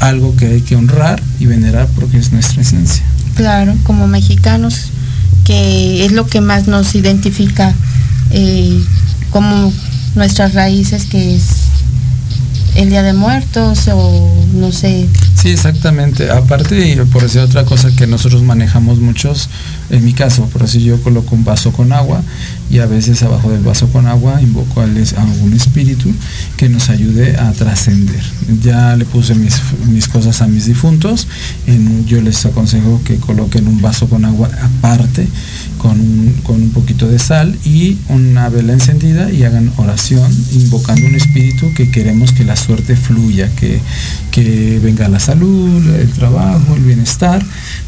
[0.00, 3.04] algo que hay que honrar y venerar porque es nuestra esencia.
[3.36, 4.90] Claro, como mexicanos,
[5.44, 7.72] que es lo que más nos identifica
[8.30, 8.82] eh,
[9.30, 9.72] como
[10.14, 11.44] nuestras raíces, que es
[12.74, 15.08] el Día de Muertos o no sé.
[15.34, 16.30] Sí, exactamente.
[16.30, 19.48] Aparte, por decir otra cosa que nosotros manejamos muchos,
[19.90, 22.22] en mi caso, por así yo coloco un vaso con agua
[22.70, 26.12] y a veces abajo del vaso con agua invoco a algún espíritu
[26.56, 28.22] que nos ayude a trascender.
[28.62, 31.26] Ya le puse mis, cosas a mis difuntos,
[32.06, 35.26] yo les aconsejo que coloquen un vaso con agua aparte
[35.80, 41.14] con con un poquito de sal y una vela encendida y hagan oración invocando un
[41.14, 43.80] espíritu que queremos que la suerte fluya, que,
[44.30, 47.42] que venga la salud, el trabajo, el bienestar,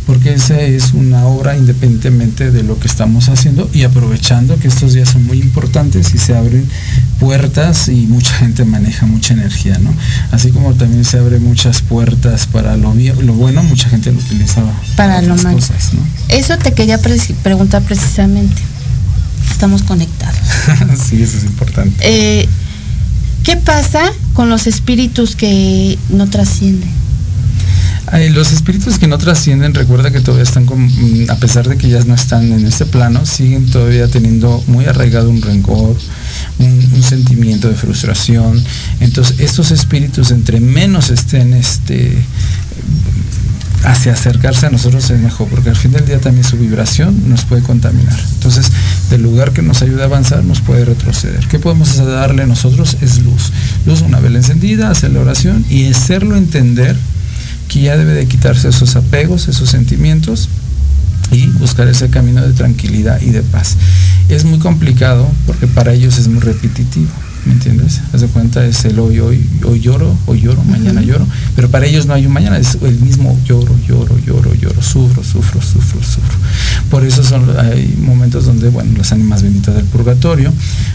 [0.07, 4.95] porque esa es una obra independientemente de lo que estamos haciendo y aprovechando que estos
[4.95, 6.69] días son muy importantes y se abren
[7.21, 9.95] puertas y mucha gente maneja mucha energía, ¿no?
[10.31, 14.63] Así como también se abren muchas puertas para lo, lo bueno, mucha gente lo utiliza
[14.97, 15.57] para, para lo malo.
[15.59, 16.01] Cosas, ¿no?
[16.29, 18.61] Eso te quería pre preguntar precisamente.
[19.51, 20.37] Estamos conectados.
[21.09, 21.95] sí, eso es importante.
[22.01, 22.49] Eh,
[23.45, 26.91] ¿Qué pasa con los espíritus que no trascienden?
[28.33, 30.91] Los espíritus que no trascienden, recuerda que todavía están, con,
[31.29, 35.31] a pesar de que ya no están en este plano, siguen todavía teniendo muy arraigado
[35.31, 35.97] un rencor,
[36.59, 38.63] un, un sentimiento de frustración.
[39.01, 42.13] Entonces, estos espíritus, entre menos estén este,
[43.85, 47.45] hacia acercarse a nosotros es mejor, porque al fin del día también su vibración nos
[47.45, 48.19] puede contaminar.
[48.35, 48.67] Entonces,
[49.11, 51.47] del lugar que nos ayuda a avanzar, nos puede retroceder.
[51.49, 52.97] ¿Qué podemos darle nosotros?
[53.01, 53.53] Es luz.
[53.87, 56.97] Luz, una vela encendida, hacer la oración y hacerlo entender
[57.69, 60.49] que ya debe de quitarse esos apegos, esos sentimientos
[61.31, 63.77] y buscar ese camino de tranquilidad y de paz.
[64.29, 67.11] Es muy complicado porque para ellos es muy repetitivo.
[67.45, 68.01] ¿me entiendes?
[68.13, 71.09] Haz de cuenta, es el hoy, hoy, hoy lloro, hoy lloro, mañana uh -huh.
[71.09, 74.81] lloro, pero para ellos no hay un mañana, es el mismo lloro, lloro, lloro, lloro,
[74.83, 76.39] sufro, sufro, sufro, sufro.
[76.91, 80.53] Por eso son, hay momentos donde, bueno, las ánimas benditas del purgatorio,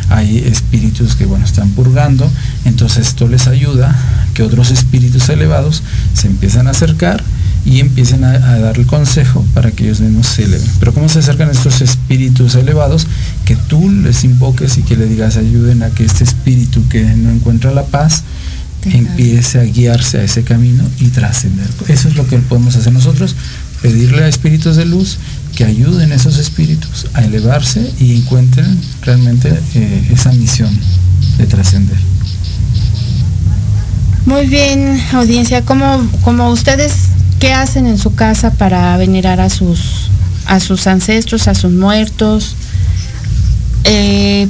[0.10, 2.30] hay espíritus que, bueno, están purgando,
[2.64, 3.94] entonces esto les ayuda
[4.34, 5.84] que otros espíritus elevados
[6.18, 7.24] se empiezan a acercar
[7.66, 10.68] y empiecen a, a, dar el consejo para que ellos mismos se eleven.
[10.80, 13.08] Pero ¿cómo se acercan estos espíritus elevados?
[13.46, 17.30] Que tú les invoques y que le digas ayuden a que este espíritu que no
[17.30, 18.24] encuentra la paz
[18.86, 21.68] empiece a guiarse a ese camino y trascender.
[21.88, 23.36] Eso es lo que podemos hacer nosotros,
[23.82, 25.18] pedirle a espíritus de luz
[25.56, 30.70] que ayuden a esos espíritus a elevarse y encuentren realmente eh, esa misión
[31.38, 31.98] de trascender.
[34.28, 36.94] Muy bien, audiencia, como, como ustedes
[37.40, 40.10] ¿Qué hacen en su casa para venerar a sus,
[40.48, 42.56] a sus ancestros, a sus muertos?
[43.84, 44.48] Eh,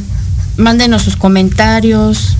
[0.55, 2.37] mándenos sus comentarios.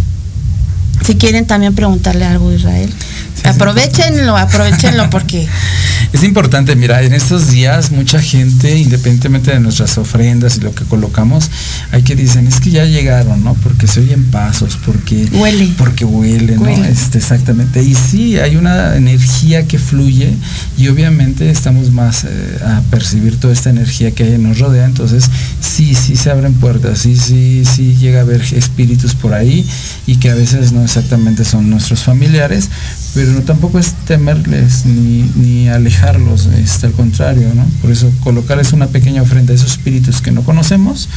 [1.06, 2.93] Si quieren también preguntarle algo a Israel.
[3.36, 5.47] Sí, aprovechenlo, aprovechenlo porque
[6.13, 10.86] es importante, mira, en estos días mucha gente, independientemente de nuestras ofrendas y lo que
[10.86, 11.50] colocamos,
[11.91, 13.54] hay que dicen, es que ya llegaron, ¿no?
[13.56, 16.78] Porque se oyen pasos, porque huele, porque huele, huele.
[16.78, 16.86] ¿no?
[16.86, 17.84] Este, exactamente.
[17.84, 20.34] Y sí, hay una energía que fluye
[20.78, 22.28] y obviamente estamos más eh,
[22.65, 27.00] a percibir toda esta energía que hay nos rodea, entonces sí, sí se abren puertas,
[27.00, 29.65] sí, sí, sí llega a haber espíritus por ahí
[30.06, 32.70] y que a veces no exactamente son nuestros familiares,
[33.13, 37.66] pero no, tampoco es temerles ni, ni alejarlos, este, al contrario, ¿no?
[37.82, 41.10] Por eso colocarles una pequeña ofrenda a esos espíritus que no conocemos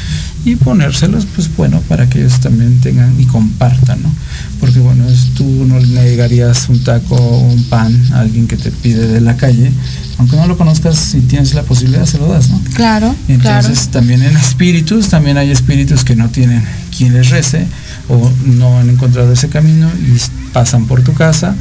[0.45, 4.13] y ponérselos, pues bueno, para que ellos también tengan y compartan, ¿no?
[4.59, 8.57] Porque bueno, es, tú no le negarías un taco o un pan a alguien que
[8.57, 9.71] te pide de la calle,
[10.19, 12.61] aunque no lo conozcas, si tienes la posibilidad, se lo das, ¿no?
[12.75, 13.15] Claro.
[13.29, 13.91] Entonces claro.
[13.93, 16.63] también en espíritus, también hay espíritus que no tienen
[16.97, 17.67] quien les rece
[18.09, 20.19] o no han encontrado ese camino y
[20.53, 21.55] pasan por tu casa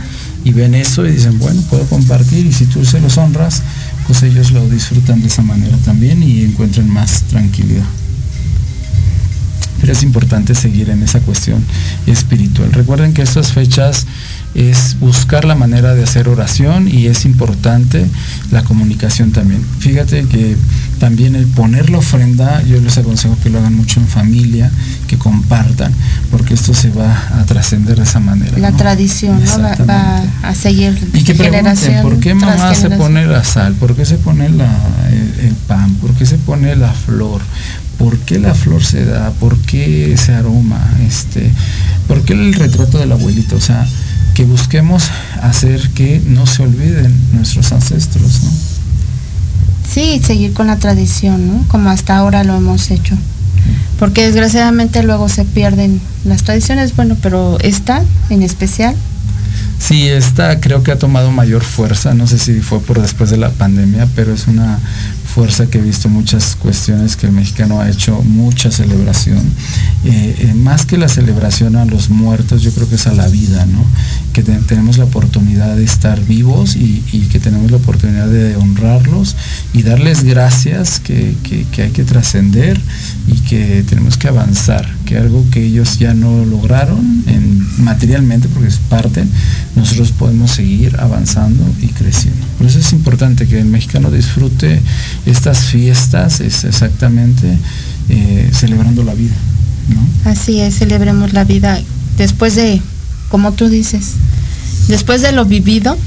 [0.49, 3.61] y ven eso y dicen, bueno, puedo compartir y si tú se los honras,
[4.07, 7.85] pues ellos lo disfrutan de esa manera también y encuentran más tranquilidad.
[9.79, 11.63] Pero es importante seguir en esa cuestión
[12.07, 12.73] espiritual.
[12.73, 14.07] Recuerden que estas fechas
[14.55, 18.05] es buscar la manera de hacer oración y es importante
[18.51, 19.63] la comunicación también.
[19.79, 20.57] Fíjate que
[20.99, 24.71] también el poner la ofrenda, yo les aconsejo que lo hagan mucho en familia,
[25.07, 25.93] que compartan,
[26.31, 28.57] porque esto se va a trascender de esa manera.
[28.57, 28.77] La ¿no?
[28.77, 29.59] tradición ¿no?
[29.61, 32.01] va, va, a seguir y que generación.
[32.01, 33.73] ¿Por qué mamá se pone la sal?
[33.75, 34.69] ¿Por qué se pone la,
[35.11, 35.93] el, el pan?
[35.95, 37.41] ¿Por qué se pone la flor?
[37.99, 39.31] ¿Por qué la flor se da?
[39.31, 40.79] ¿Por qué ese aroma?
[41.05, 41.51] Este,
[42.07, 43.57] ¿Por qué el retrato del abuelito?
[43.57, 43.85] O sea,
[44.39, 45.03] que busquemos
[45.41, 48.49] hacer que no se olviden nuestros ancestros, ¿no?
[49.85, 51.67] Sí, seguir con la tradición, ¿no?
[51.67, 53.17] Como hasta ahora lo hemos hecho.
[53.99, 58.95] Porque desgraciadamente luego se pierden las tradiciones, bueno, pero esta en especial.
[59.77, 63.37] Sí, esta creo que ha tomado mayor fuerza, no sé si fue por después de
[63.37, 64.79] la pandemia, pero es una
[65.33, 69.39] fuerza que he visto muchas cuestiones que el mexicano ha hecho mucha celebración.
[70.03, 73.27] Eh, eh, más que la celebración a los muertos, yo creo que es a la
[73.27, 73.85] vida, ¿no?
[74.33, 79.35] Que tenemos la oportunidad de estar vivos y, que tenemos la oportunidad de honrarlos
[79.73, 81.35] y darles gracias que,
[81.77, 82.79] hay que trascender
[83.27, 88.69] y que tenemos que avanzar, que algo que ellos ya no lograron en, materialmente, porque
[88.69, 89.25] es parte,
[89.75, 92.45] nosotros podemos seguir avanzando y creciendo.
[92.57, 94.81] Por eso es importante que el mexicano disfrute
[95.25, 97.57] estas fiestas es exactamente
[98.09, 99.35] eh, celebrando la vida.
[100.25, 101.79] Así es, celebremos la vida
[102.17, 102.81] después de,
[103.29, 104.13] como tú dices,
[104.87, 105.97] después de lo vivido,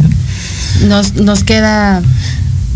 [0.88, 2.02] nos, nos queda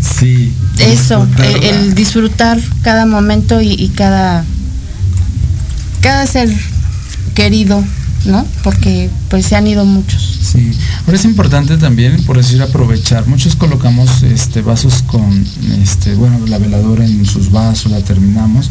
[0.01, 1.27] sí, eso,
[1.61, 4.43] el, disfrutar cada momento y, y, cada,
[6.01, 6.49] cada ser
[7.35, 7.83] querido,
[8.25, 8.45] ¿no?
[8.63, 10.39] Porque pues se han ido muchos.
[10.41, 10.71] Sí,
[11.05, 13.25] ahora es importante también, por decir, aprovechar.
[13.27, 15.45] Muchos colocamos este, vasos con,
[15.81, 18.69] este, bueno, la veladora en sus vasos, la terminamos,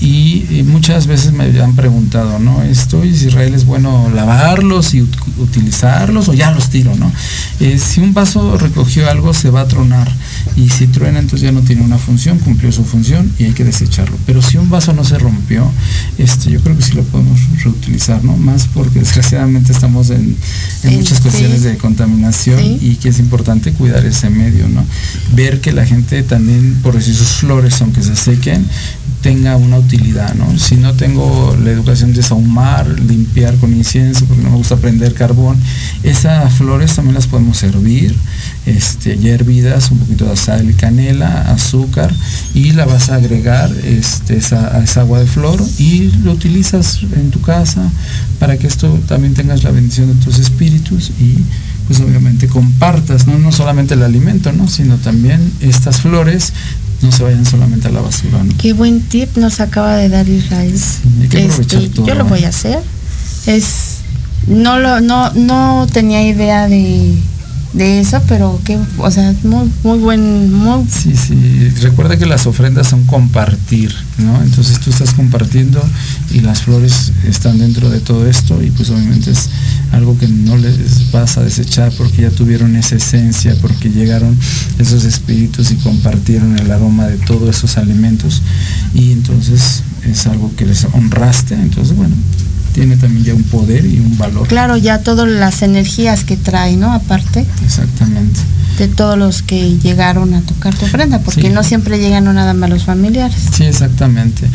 [0.00, 2.62] y, muchas veces me han preguntado, ¿no?
[2.62, 7.12] Esto, Israel es bueno lavarlos y utilizarlos o ya los tiro, ¿no?
[7.60, 10.10] Eh, si un vaso recogió algo, se va a tronar,
[10.56, 13.64] y si truena, entonces ya no tiene una función, cumplió su función y hay que
[13.64, 14.16] desecharlo.
[14.24, 15.70] Pero si un vaso no se rompió,
[16.16, 18.36] este, yo creo que sí lo podemos reutilizar, ¿no?
[18.36, 20.36] Más porque desgraciadamente estamos en,
[20.84, 24.84] muchas cuestiones de contaminación y que es importante cuidar ese medio, ¿no?
[25.34, 28.64] Ver que la gente también, por decir sus flores, aunque se sequen,
[29.28, 30.58] tenga una utilidad, ¿no?
[30.58, 35.12] Si no tengo la educación de sahumar, limpiar con incienso, porque no me gusta prender
[35.12, 35.58] carbón,
[36.02, 38.16] esas flores también las podemos hervir,
[38.64, 42.10] este, hervidas, un poquito de sal y canela, azúcar,
[42.54, 47.30] y la vas a agregar este, esa, esa agua de flor y lo utilizas en
[47.30, 47.82] tu casa
[48.38, 51.36] para que esto también tengas la bendición de tus espíritus y
[51.88, 54.68] pues obviamente compartas, no, no solamente el alimento, ¿no?
[54.68, 56.52] sino también estas flores
[57.00, 58.38] no se vayan solamente a la basura.
[58.58, 60.74] Qué buen tip nos acaba de dar Israel.
[61.32, 62.80] Este, yo lo voy a hacer.
[63.46, 63.96] Es
[64.46, 67.14] no lo no no tenía idea de
[67.72, 70.86] de eso, pero que, o sea, muy, muy buen, muy...
[70.88, 74.42] Sí, sí, recuerda que las ofrendas son compartir, ¿no?
[74.42, 75.82] Entonces tú estás compartiendo
[76.30, 79.50] y las flores están dentro de todo esto y pues obviamente es
[79.92, 84.36] algo que no les vas a desechar porque ya tuvieron esa esencia, porque llegaron
[84.78, 88.42] esos espíritus y compartieron el aroma de todos esos alimentos.
[88.94, 92.14] Y entonces es algo que les honraste, entonces bueno,
[92.72, 94.46] tiene también ya un poder y un valor.
[94.48, 96.92] Claro, ya todas las energías que trae, ¿no?
[96.92, 97.44] Aparte.
[97.64, 98.40] Exactamente.
[98.78, 102.70] De todos los que llegaron a tocar tu ofrenda, porque no siempre llegan nada más
[102.70, 103.36] los familiares.
[103.52, 104.46] Sí, exactamente.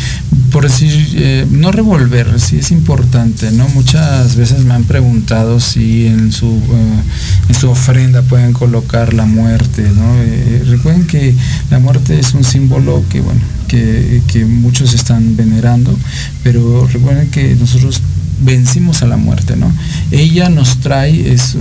[0.49, 3.67] Por decir, eh, no revolver, sí es importante, ¿no?
[3.69, 9.25] Muchas veces me han preguntado si en su, eh, en su ofrenda pueden colocar la
[9.25, 10.15] muerte, ¿no?
[10.19, 11.35] Eh, recuerden que
[11.69, 13.41] la muerte es un símbolo que, bueno,
[13.73, 15.97] que, que muchos están venerando,
[16.43, 18.03] pero recuerden que nosotros
[18.41, 19.71] vencimos a la muerte, ¿no?
[20.11, 21.55] Ella nos trae, es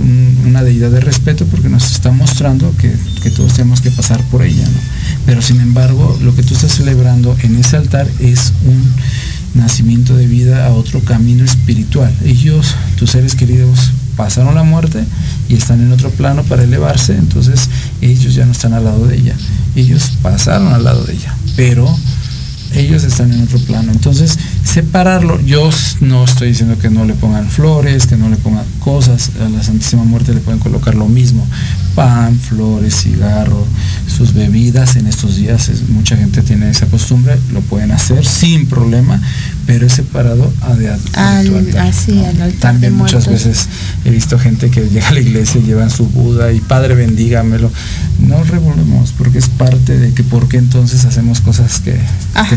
[0.45, 2.93] una deidad de respeto porque nos está mostrando que,
[3.31, 4.79] todos tenemos que pasar por ella, ¿no?
[5.25, 10.27] Pero sin embargo, lo que tú estás celebrando en ese altar es un nacimiento de
[10.27, 12.13] vida a otro camino espiritual.
[12.25, 15.03] Ellos, tus seres queridos, pasaron la muerte
[15.49, 17.69] y están en otro plano para elevarse, entonces
[18.01, 19.35] ellos ya no están al lado de ella.
[19.75, 21.93] Ellos pasaron al lado de ella, pero
[22.75, 23.91] ellos están en otro plano.
[23.91, 25.69] Entonces, separarlo, yo
[26.01, 29.63] no estoy diciendo que no le pongan flores, que no le pongan cosas, a la
[29.63, 31.45] Santísima Muerte le pueden colocar lo mismo,
[31.95, 33.65] pan, flores, cigarro,
[34.07, 39.19] sus bebidas en estos días, mucha gente tiene esa costumbre, lo pueden hacer sin problema,
[39.65, 40.91] pero es separado a de,
[42.59, 43.67] También muchas veces
[44.05, 47.71] he visto gente que llega a la iglesia y llevan su Buda y Padre bendígamelo.
[48.19, 51.97] No revolvemos porque es parte de que por qué entonces hacemos cosas que,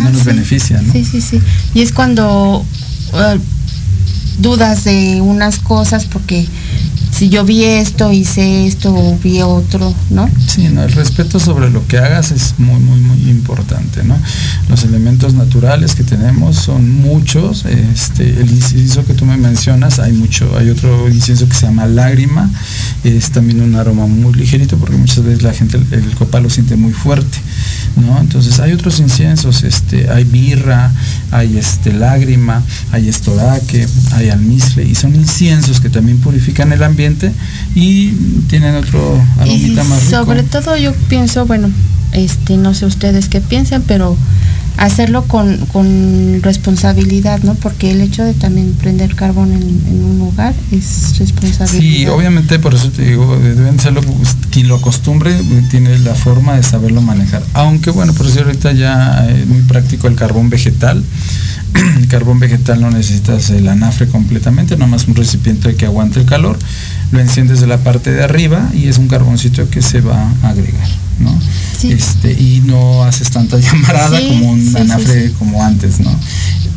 [0.01, 0.84] no nos benefician.
[0.93, 1.41] Sí, sí, sí.
[1.74, 2.64] Y es cuando
[3.12, 3.39] uh,
[4.39, 6.47] dudas de unas cosas porque
[7.16, 10.28] si yo vi esto, hice esto vi otro, ¿no?
[10.47, 14.18] Sí, no, el respeto sobre lo que hagas es muy, muy, muy importante, ¿no?
[14.68, 20.12] Los elementos naturales que tenemos son muchos, este, el incienso que tú me mencionas, hay
[20.12, 22.51] mucho, hay otro incienso que se llama lágrima,
[23.03, 26.51] es también un aroma muy ligerito porque muchas veces la gente el, el copal lo
[26.51, 27.39] siente muy fuerte,
[27.97, 28.20] ¿no?
[28.20, 30.93] Entonces hay otros inciensos, este, hay birra,
[31.31, 32.62] hay este lágrima,
[32.93, 37.33] hay estoraque, hay almizcle y son inciensos que también purifican el ambiente
[37.74, 38.11] y
[38.49, 40.24] tienen otro aromita más rico.
[40.24, 41.70] Sobre todo yo pienso, bueno,
[42.12, 44.16] este no sé ustedes qué piensan, pero
[44.77, 47.55] hacerlo con, con, responsabilidad, ¿no?
[47.55, 51.66] Porque el hecho de también prender carbón en, un lugar es responsabilidad.
[51.66, 54.01] Sí, obviamente por eso te digo, deben serlo,
[54.51, 55.35] quien lo acostumbre
[55.70, 57.43] tiene la forma de saberlo manejar.
[57.55, 61.03] Aunque bueno, por eso ahorita ya es muy práctico el carbón vegetal.
[61.99, 66.59] El carbón vegetal no necesitas el anafre completamente, nomás un recipiente que aguante el calor,
[67.11, 70.49] lo enciendes de la parte de arriba y es un carboncito que se va a
[70.49, 71.05] agregar.
[71.20, 71.38] ¿No?
[71.82, 76.10] Este, y no haces tanta llamarada como un anafre como antes, ¿no?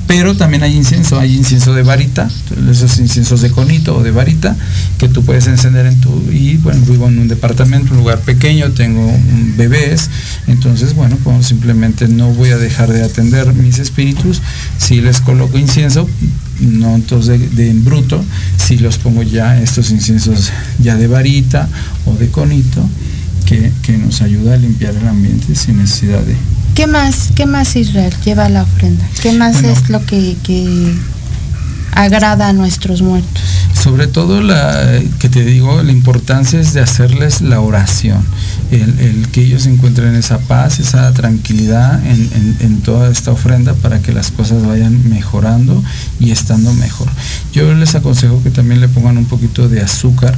[0.10, 2.28] Pero también hay incienso, hay incienso de varita,
[2.72, 4.56] esos inciensos de conito o de varita,
[4.98, 8.72] que tú puedes encender en tu, y bueno, vivo en un departamento, un lugar pequeño,
[8.72, 9.16] tengo
[9.56, 10.10] bebés,
[10.48, 14.42] entonces bueno, pues simplemente no voy a dejar de atender mis espíritus,
[14.80, 16.10] si les coloco incienso,
[16.60, 18.26] no entonces de, en bruto,
[18.58, 21.70] si los pongo ya estos inciensos ya de varita
[22.08, 22.84] o de conito,
[23.82, 26.36] que, nos ayuda a limpiar el ambiente sin necesidad de...
[26.76, 29.04] ¿Qué más, qué más Israel lleva la ofrenda?
[29.22, 30.94] ¿Qué más es lo que, que
[31.94, 33.44] agrada a nuestros muertos?
[33.74, 38.24] Sobre todo la que te digo, la importancia es de hacerles la oración,
[38.72, 44.14] el, que ellos encuentren esa paz, esa tranquilidad en, en, toda esta ofrenda para que
[44.14, 45.82] las cosas vayan mejorando
[46.20, 47.08] y estando mejor.
[47.54, 50.38] Yo les aconsejo que también le pongan un poquito de azúcar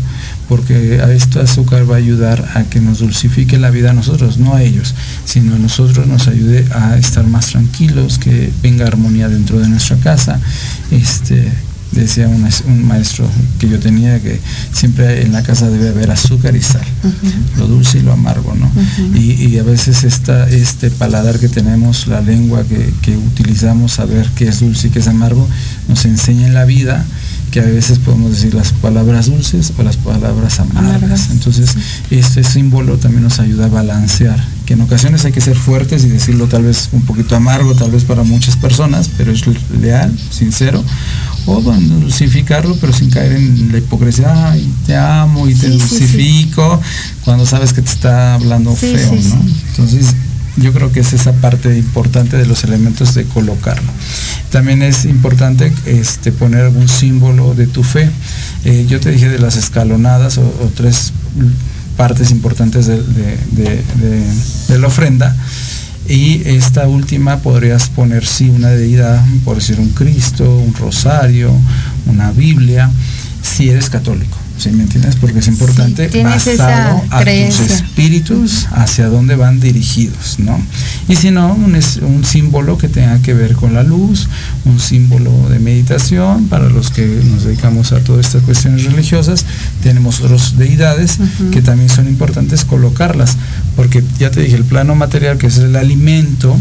[0.51, 4.37] porque a este azúcar va a ayudar a que nos dulcifique la vida a nosotros,
[4.37, 4.93] no a ellos,
[5.23, 9.95] sino a nosotros nos ayude a estar más tranquilos, que venga armonía dentro de nuestra
[9.95, 10.41] casa.
[10.91, 11.49] Este,
[11.93, 13.29] decía un, maestro
[13.59, 14.41] que yo tenía que
[14.73, 16.83] siempre en la casa debe haber azúcar y sal,
[17.57, 18.69] lo dulce y lo amargo, ¿no?
[19.17, 24.49] y, a veces esta, este paladar que tenemos, la lengua que, que utilizamos, saber qué
[24.49, 25.47] es dulce y qué es amargo,
[25.87, 27.05] nos enseña en la vida
[27.51, 31.29] que a veces podemos decir las palabras dulces o las palabras amargas.
[31.31, 31.75] Entonces,
[32.09, 36.07] este símbolo también nos ayuda a balancear, que en ocasiones hay que ser fuertes y
[36.07, 39.43] decirlo tal vez un poquito amargo, tal vez para muchas personas, pero es
[39.81, 40.81] leal, sincero,
[41.45, 46.81] o dulcificarlo, pero sin caer en la hipocresía, ay, te amo y te dulcifico,
[47.25, 49.45] cuando sabes que te está hablando feo, ¿no?
[49.71, 50.15] Entonces,
[50.57, 53.91] yo creo que es esa parte importante de los elementos de colocarlo.
[54.51, 58.09] También es importante este, poner algún símbolo de tu fe.
[58.65, 61.13] Eh, yo te dije de las escalonadas o, tres
[61.95, 63.83] partes importantes de,
[64.77, 65.35] la ofrenda.
[66.07, 71.53] Y esta última podrías poner sí una deidad, por decir un Cristo, un rosario,
[72.07, 72.91] una Biblia,
[73.41, 74.37] si eres católico.
[74.62, 75.16] ¿Sí me entiendes?
[75.16, 80.62] Porque es importante basado a tus espíritus hacia dónde van dirigidos, ¿no?
[81.07, 84.28] Y si no, un, un, símbolo que tenga que ver con la luz,
[84.66, 89.45] un símbolo de meditación, para los que nos dedicamos a todas estas cuestiones religiosas,
[89.82, 91.18] tenemos otras deidades
[91.51, 93.38] que también son importantes colocarlas,
[93.76, 96.55] porque ya te dije, el plano material que es el alimento,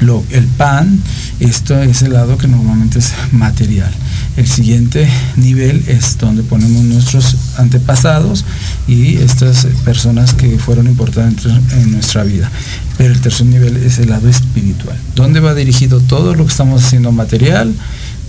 [0.00, 1.00] lo, el pan,
[1.40, 3.92] esto es el lado que normalmente es material.
[4.36, 8.44] El siguiente nivel es donde ponemos nuestros antepasados
[8.86, 12.50] y estas personas que fueron importantes en nuestra vida.
[12.98, 16.84] Pero el tercer nivel es el lado espiritual, donde va dirigido todo lo que estamos
[16.84, 17.72] haciendo material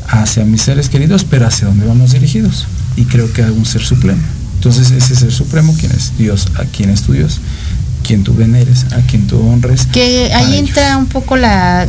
[0.07, 2.67] hacia mis seres queridos, pero hacia dónde vamos dirigidos.
[2.95, 4.21] Y creo que hay un ser supremo.
[4.55, 6.47] Entonces ese ser supremo, ¿quién es Dios?
[6.55, 7.41] ¿A quién es tu Dios?
[8.07, 9.85] quien tú veneres, a quien tú honres.
[9.87, 11.87] Que ahí entra un poco la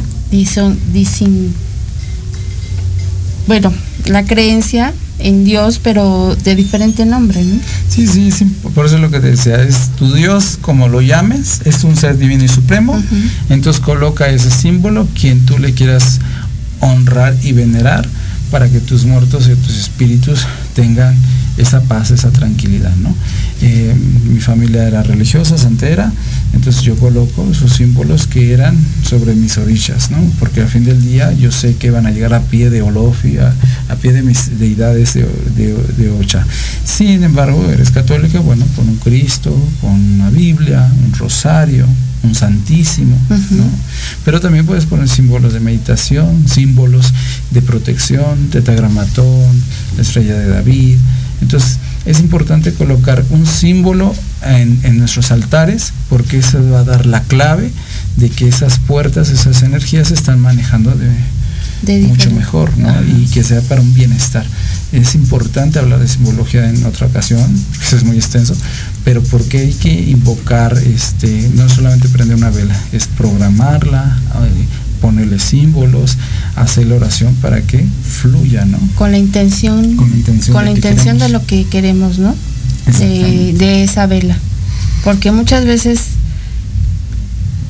[3.48, 3.72] bueno,
[4.04, 7.58] la creencia en Dios, pero de diferente nombre, ¿no?
[7.88, 8.44] Sí, sí, sí,
[8.74, 11.96] por eso es lo que te decía, es tu Dios, como lo llames, es un
[11.96, 13.02] ser divino y supremo,
[13.48, 16.20] entonces coloca ese símbolo, quien tú le quieras
[16.80, 18.06] honrar y venerar,
[18.50, 21.16] para que tus muertos y tus espíritus tengan
[21.58, 23.14] esa paz, esa tranquilidad, ¿no?
[23.60, 23.94] Eh,
[24.24, 26.12] mi familia era religiosa, santera,
[26.54, 30.18] entonces yo coloco esos símbolos que eran sobre mis orillas, ¿no?
[30.38, 33.38] Porque al fin del día yo sé que van a llegar a pie de Olofi,
[33.38, 33.52] a,
[34.00, 35.26] pie de mis deidades de,
[35.96, 36.46] de, Ocha.
[36.84, 41.86] Sin embargo, eres católica, bueno, con un Cristo, con una Biblia, un rosario,
[42.22, 43.64] un santísimo, ¿no?
[44.24, 47.12] Pero también puedes poner símbolos de meditación, símbolos
[47.50, 49.62] de protección, tetagramatón,
[49.96, 50.98] la estrella de David.
[51.40, 57.22] Entonces, es importante colocar un símbolo en, nuestros altares porque eso va a dar la
[57.22, 57.70] clave
[58.16, 62.92] de que esas puertas, esas energías se están manejando de, mucho mejor, ¿no?
[63.02, 64.44] Y que sea para un bienestar.
[64.92, 68.56] Es importante hablar de simbología en otra ocasión, porque es muy extenso,
[69.04, 74.18] pero porque hay que invocar, este, no solamente prender una vela, es programarla,
[75.00, 76.18] ponerle símbolos,
[76.56, 78.78] hacer la oración para que fluya, ¿no?
[78.94, 81.42] Con la intención, Con la intención con de la que intención de queremos.
[81.42, 82.34] lo que queremos, ¿no?
[82.98, 84.36] De, esa vela.
[85.04, 86.00] Porque muchas veces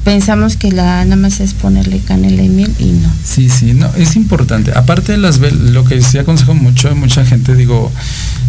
[0.05, 3.11] pensamos que la nada más es ponerle canela y miel y no.
[3.25, 4.73] Sí, sí, no, es importante.
[4.75, 7.93] Aparte de las vel- lo que sí aconsejo mucho a mucha gente, digo,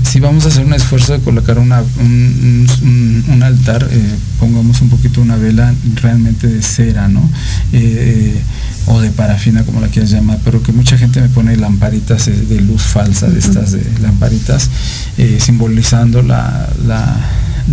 [0.04, 4.02] si vamos a hacer un esfuerzo de colocar una, un, un- un altar, eh,
[4.39, 7.30] pongamos un poquito una vela realmente de cera, ¿no?
[7.74, 8.41] Eh,
[8.88, 12.32] o de parafina, como la quieras llamar, pero que mucha gente me pone lamparitas eh,
[12.32, 14.70] de luz falsa, de estas de lamparitas,
[15.18, 17.16] eh, simbolizando la, la,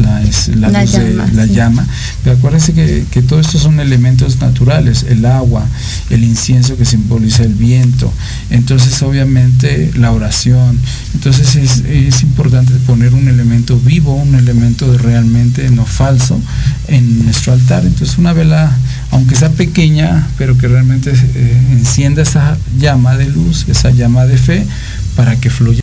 [0.01, 1.53] la, es- la La luz de- llama, la sí.
[1.55, 1.87] llama.
[2.25, 5.65] Pero acuérdense que, que todo esto son elementos naturales, el agua,
[6.11, 8.13] el incienso que simboliza el viento,
[8.51, 10.79] entonces obviamente la oración.
[11.15, 16.41] Entonces es, es importante poner un elemento vivo, un elemento de realmente no falso
[16.89, 17.85] en nuestro altar.
[17.85, 18.71] Entonces una vela,
[19.11, 24.37] aunque sea pequeña, pero que realmente eh, encienda esa llama de luz, esa llama de
[24.39, 24.67] fe,
[25.17, 25.81] para que fluya.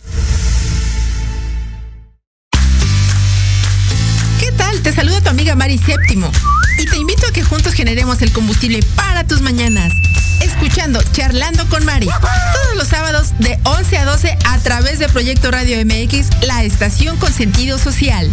[4.84, 6.30] Te saluda tu amiga Mari Séptimo
[6.78, 9.90] y te invito a que juntos generemos el combustible para tus mañanas.
[10.42, 15.50] Escuchando Charlando con Mari todos los sábados de 11 a 12 a través de Proyecto
[15.50, 18.30] Radio MX, la estación con sentido social.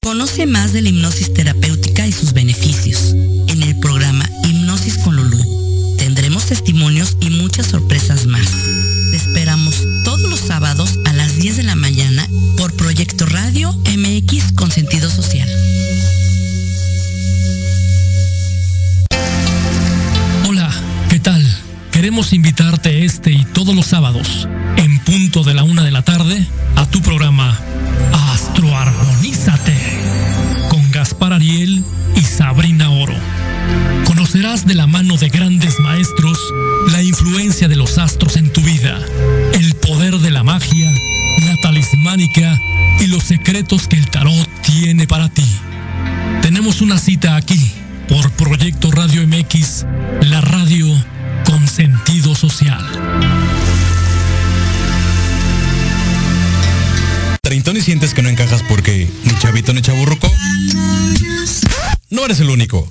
[0.00, 3.12] Conoce más de la hipnosis terapéutica y sus beneficios.
[3.48, 5.62] En el programa Hipnosis con Lulú
[5.98, 8.01] tendremos testimonios y muchas sorpresas
[13.20, 15.48] Radio MX con sentido social.
[20.48, 20.70] Hola,
[21.10, 21.46] ¿qué tal?
[21.90, 26.46] Queremos invitarte este y todos los sábados, en punto de la una de la tarde,
[26.76, 27.58] a tu programa
[28.32, 29.76] Astroarmonízate,
[30.70, 31.84] con Gaspar Ariel
[32.16, 33.14] y Sabrina Oro.
[34.06, 36.38] Conocerás de la mano de grandes maestros
[36.90, 38.98] la influencia de los astros en tu vida,
[39.54, 40.90] el poder de la magia,
[42.98, 45.46] y los secretos que el tarot tiene para ti.
[46.42, 47.70] Tenemos una cita aquí
[48.08, 49.86] por Proyecto Radio MX,
[50.22, 50.88] la radio
[51.44, 52.84] con sentido social.
[57.40, 60.28] Treintón y sientes que no encajas porque ni chavito ni chaburruco.
[62.10, 62.90] No eres el único.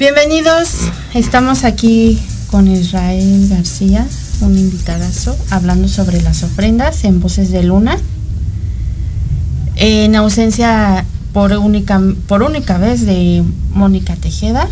[0.00, 0.76] Bienvenidos,
[1.12, 2.18] estamos aquí
[2.50, 4.06] con Israel García,
[4.40, 7.98] un invitadazo, hablando sobre las ofrendas en Voces de Luna.
[9.76, 13.44] En ausencia por única, por única vez de
[13.74, 14.70] Mónica Tejeda.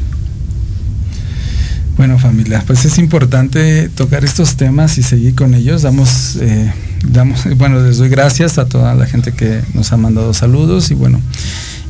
[1.98, 5.82] Bueno familia, pues es importante tocar estos temas y seguir con ellos.
[5.82, 6.72] Damos, eh,
[7.06, 10.94] damos, bueno, les doy gracias a toda la gente que nos ha mandado saludos y
[10.94, 11.20] bueno,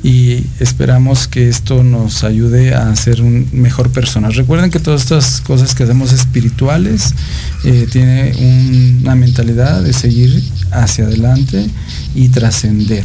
[0.02, 4.28] y esperamos que esto nos ayude a ser un mejor persona.
[4.30, 7.14] Recuerden que todas estas cosas que hacemos espirituales
[7.64, 11.66] eh, tiene un- una mentalidad de seguir hacia adelante
[12.14, 13.04] y trascender.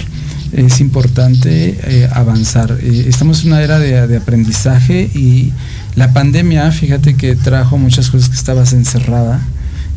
[0.51, 2.77] Es importante eh, avanzar.
[2.81, 5.51] Eh, estamos en una era de, de aprendizaje y
[5.95, 9.41] la pandemia, fíjate que trajo muchas cosas que estabas encerrada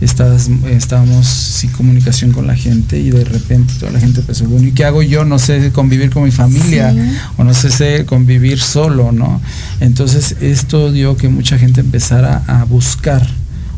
[0.01, 4.73] estábamos sin comunicación con la gente y de repente toda la gente pensó, bueno, ¿y
[4.73, 5.25] qué hago yo?
[5.25, 6.99] No sé convivir con mi familia Sí.
[7.39, 9.41] o no sé, sé convivir solo, ¿no?
[9.81, 13.27] Entonces esto dio que mucha gente empezara a buscar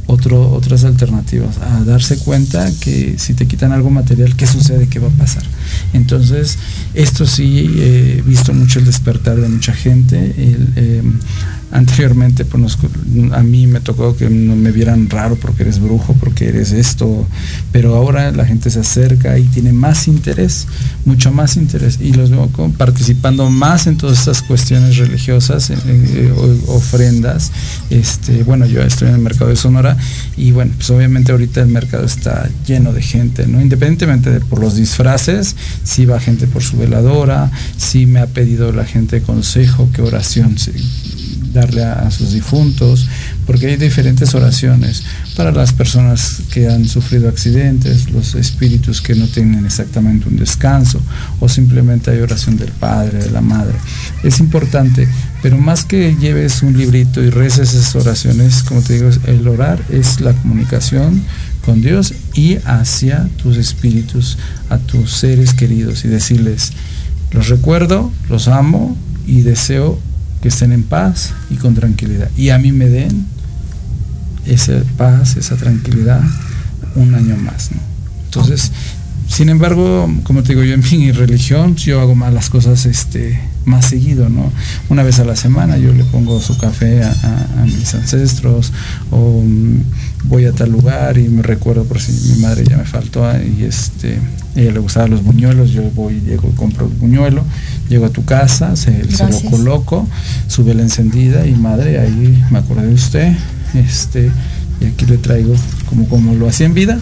[0.06, 4.88] otro, otras alternativas, a darse cuenta que si te quitan algo material, ¿qué sucede?
[4.88, 5.42] ¿Qué va a pasar?
[5.92, 6.56] Entonces,
[6.94, 11.02] esto sí, eh, he visto mucho el despertar de mucha gente, el, eh,
[11.70, 12.78] anteriormente pues
[13.32, 17.26] a mí me tocó que me vieran raro porque eres brujo, porque eres esto,
[17.72, 20.66] pero ahora la gente se acerca y tiene más interés,
[21.04, 26.74] mucho más interés, y los veo participando más en todas estas cuestiones religiosas, eh, o-
[26.76, 27.50] ofrendas.
[27.90, 29.96] Este, bueno, yo estoy en el mercado de Sonora
[30.36, 33.60] y bueno, pues obviamente ahorita el mercado está lleno de gente, ¿no?
[33.60, 35.54] Independientemente de por los disfraces,
[35.84, 40.56] sí va gente por su veladora, sí me ha pedido la gente consejo, qué oración
[41.52, 43.08] darle a, sus difuntos,
[43.46, 45.02] porque hay diferentes oraciones
[45.36, 51.00] para las personas que han sufrido accidentes, los espíritus que no tienen exactamente un descanso,
[51.40, 53.74] o simplemente hay oración del padre, de la madre.
[54.22, 55.08] Es importante,
[55.42, 59.80] pero más que lleves un librito y reces esas oraciones, como te digo, el orar
[59.90, 61.22] es la comunicación
[61.64, 64.38] con Dios y hacia tus espíritus,
[64.70, 66.72] a tus seres queridos y decirles,
[67.32, 68.96] los recuerdo, los amo
[69.26, 70.00] y deseo
[70.40, 72.30] que estén en paz y con tranquilidad.
[72.36, 73.26] Y a mí me den
[74.46, 76.22] esa paz, esa tranquilidad
[76.94, 77.70] un año más.
[77.72, 77.78] ¿no?
[78.26, 78.72] Entonces,
[79.28, 83.38] sin embargo, como te digo, yo en mi religión, yo hago más las cosas este,
[83.66, 84.50] más seguido, ¿no?
[84.88, 88.72] Una vez a la semana yo le pongo su café a, a- a mis ancestros
[89.10, 89.82] o mm,
[90.24, 93.38] voy a tal lugar y me recuerdo por si mi madre ya me faltó ah,
[93.38, 94.18] y este,
[94.56, 97.44] a ella le gustaban los buñuelos, yo voy, llego, compro el buñuelo,
[97.88, 100.08] llego a tu casa, se, se lo coloco,
[100.48, 103.32] sube la encendida y madre, ahí me acordé de usted,
[103.74, 104.30] este,
[104.80, 105.54] y aquí le traigo
[105.88, 106.98] como, como lo hacía en vida,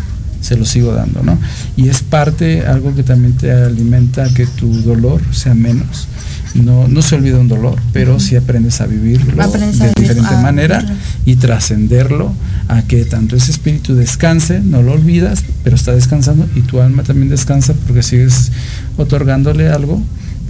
[0.46, 1.38] se lo sigo dando, ¿no?
[1.76, 6.08] Y es parte, algo que también te alimenta que tu dolor sea menos.
[6.54, 10.08] No, no se olvida un dolor, pero sí aprendes a vivirlo Aprendes a de vivir-
[10.08, 10.96] diferente a manera vivirlo.
[11.26, 12.32] y trascenderlo
[12.68, 17.02] a que tanto ese espíritu descanse, no lo olvidas, pero está descansando y tu alma
[17.02, 18.52] también descansa porque sigues
[18.96, 20.00] otorgándole algo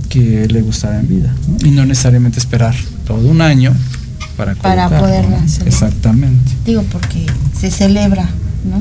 [0.08, 1.34] que le gustaba en vida.
[1.48, 1.66] ¿no?
[1.66, 2.74] Y no necesariamente esperar
[3.04, 3.72] todo un año
[4.36, 5.64] para, Para poderla ¿no?
[5.66, 6.52] Exactamente.
[6.64, 7.26] Digo, porque
[7.58, 8.28] se celebra,
[8.70, 8.80] ¿no?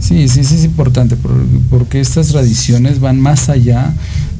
[0.00, 3.92] Sí, sí, sí es importante por- porque estas tradiciones van más allá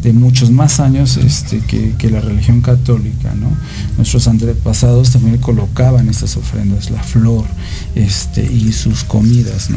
[0.03, 3.33] de muchos más años este, que, la religión católica.
[3.97, 7.47] Nuestros antepasados también colocaban estas ofrendas, la flor,
[7.95, 9.71] este, y sus comidas.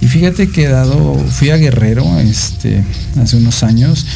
[0.00, 2.84] Y fíjate que dado, fui a Guerrero, este,
[3.20, 4.06] hace unos años,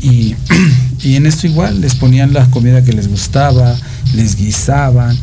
[0.00, 0.36] y,
[1.02, 3.76] y en esto igual les ponían la comida que les gustaba,
[4.14, 5.18] les guisaban,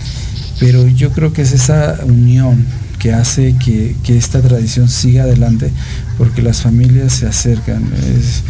[0.60, 2.66] pero yo creo que es esa unión
[3.04, 5.70] que hace que, que esta tradición siga adelante
[6.18, 7.84] porque las familias se acercan.
[8.18, 8.44] Es-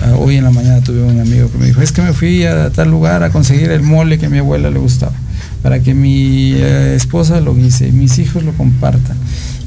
[0.00, 2.44] ah, hoy en la mañana tuve un amigo que me dijo, es que me fui
[2.44, 5.12] a tal lugar a conseguir el mole que a mi abuela le gustaba,
[5.60, 9.16] para que mi eh, esposa lo guise y mis hijos lo compartan.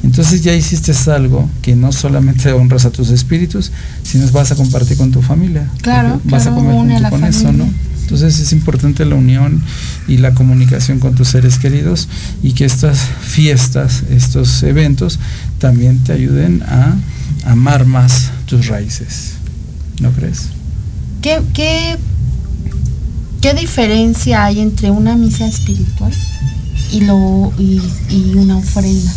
[0.03, 3.73] Entonces ya hiciste algo que no solamente honras a tus espíritus,
[4.03, 5.67] sino vas a compartir con tu familia.
[5.81, 7.65] Claro, vas claro, a comer junto con eso, familia.
[7.65, 7.73] ¿no?
[8.09, 9.61] Entonces es importante la unión
[10.07, 12.07] y la comunicación con tus seres queridos
[12.41, 15.19] y que estas fiestas, estos eventos
[15.59, 16.95] también te ayuden a
[17.45, 19.33] amar más tus raíces.
[20.01, 20.47] ¿No crees?
[21.21, 21.97] ¿Qué, qué,
[23.41, 26.11] qué diferencia hay entre una misa espiritual
[26.91, 27.79] y, lo, y,
[28.09, 29.13] y una ofrenda?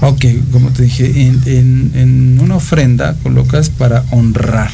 [0.00, 4.70] Ok, como te dije, en, en- en una ofrenda colocas para honrar,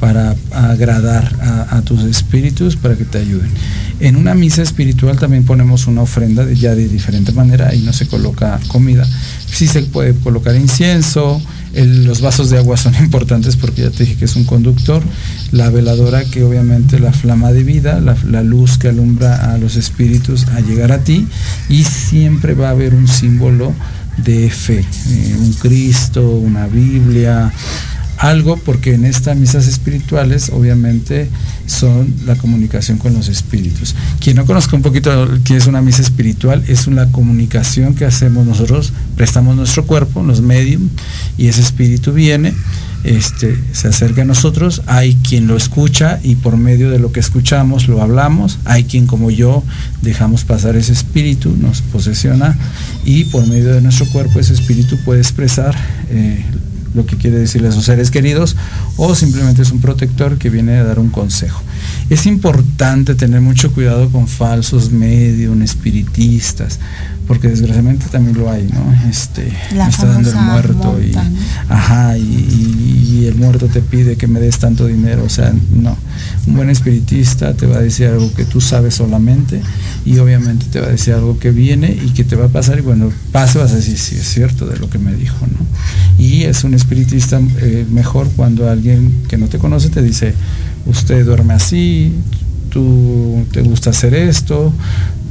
[0.00, 1.32] para agradar
[1.70, 3.50] a, tus espíritus, para que te ayuden.
[4.00, 8.06] En una misa espiritual también ponemos una ofrenda ya de diferente manera, ahí no se
[8.06, 9.06] coloca comida.
[9.46, 11.40] Sí se puede colocar incienso,
[11.74, 15.02] los vasos de agua son importantes porque ya te dije que es un conductor,
[15.52, 19.76] la veladora que obviamente la flama de vida, la, la luz que alumbra a los
[19.76, 21.26] espíritus a llegar a ti
[21.68, 23.74] y siempre va a haber un símbolo
[24.24, 27.52] de fe, eh, un Cristo, una Biblia,
[28.18, 31.28] algo porque en estas misas espirituales obviamente
[31.66, 33.94] son la comunicación con los espíritus.
[34.20, 38.46] Quien no conozca un poquito qué es una misa espiritual, es una comunicación que hacemos
[38.46, 40.88] nosotros, prestamos nuestro cuerpo, los medium,
[41.36, 42.52] y ese espíritu viene,
[43.04, 47.20] este, se acerca a nosotros, hay quien lo escucha y por medio de lo que
[47.20, 49.62] escuchamos lo hablamos, hay quien como yo
[50.02, 52.56] dejamos pasar ese espíritu, nos posesiona
[53.04, 55.76] y por medio de nuestro cuerpo ese espíritu puede expresar
[56.10, 56.44] eh,
[56.98, 58.56] lo que quiere decirle a sus seres queridos
[58.96, 61.62] o simplemente es un protector que viene a dar un consejo.
[62.10, 66.78] Es importante tener mucho cuidado con falsos medios, espiritistas,
[67.26, 69.08] porque desgraciadamente también lo hay, ¿no?
[69.10, 71.12] Este, La me está dando el muerto y,
[71.68, 75.52] ajá, y, y- y el muerto te pide que me des tanto dinero, o sea,
[75.72, 75.96] no.
[76.46, 79.60] Un buen espiritista te va a decir algo que tú sabes solamente
[80.06, 82.78] y obviamente te va a decir algo que viene y que te va a pasar
[82.78, 85.66] y bueno, pasa vas a decir si es cierto de lo que me dijo, ¿no?
[86.22, 90.34] Y es un espiritista eh, mejor cuando alguien que no te conoce te dice,
[90.86, 92.14] usted duerme así,
[92.70, 94.72] tú te gusta hacer esto,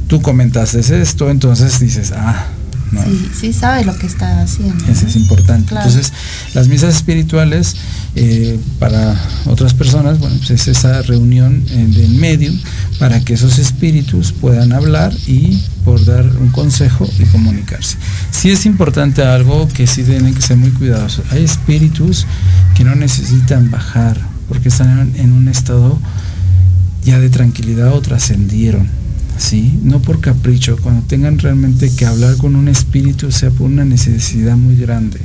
[0.06, 2.46] tú comentaste esto, entonces dices, ah,
[2.90, 3.04] no.
[3.04, 4.84] Sí, sí sabe lo que está haciendo.
[4.86, 5.68] Eso es importante.
[5.68, 5.86] Claro.
[5.86, 6.12] Entonces,
[6.54, 7.76] las misas espirituales
[8.14, 9.14] eh, para
[9.46, 12.58] otras personas, bueno, pues es esa reunión eh, del medium
[12.98, 17.96] para que esos espíritus puedan hablar y por dar un consejo y comunicarse.
[18.30, 21.24] Sí es importante algo que sí tienen que ser muy cuidadosos.
[21.30, 22.26] Hay espíritus
[22.74, 24.18] que no necesitan bajar
[24.48, 25.98] porque están en, un estado
[27.04, 28.88] ya de tranquilidad o trascendieron.
[29.36, 29.78] ¿sí?
[29.82, 34.56] No por capricho, cuando tengan realmente que hablar con un espíritu sea por una necesidad
[34.56, 35.20] muy grande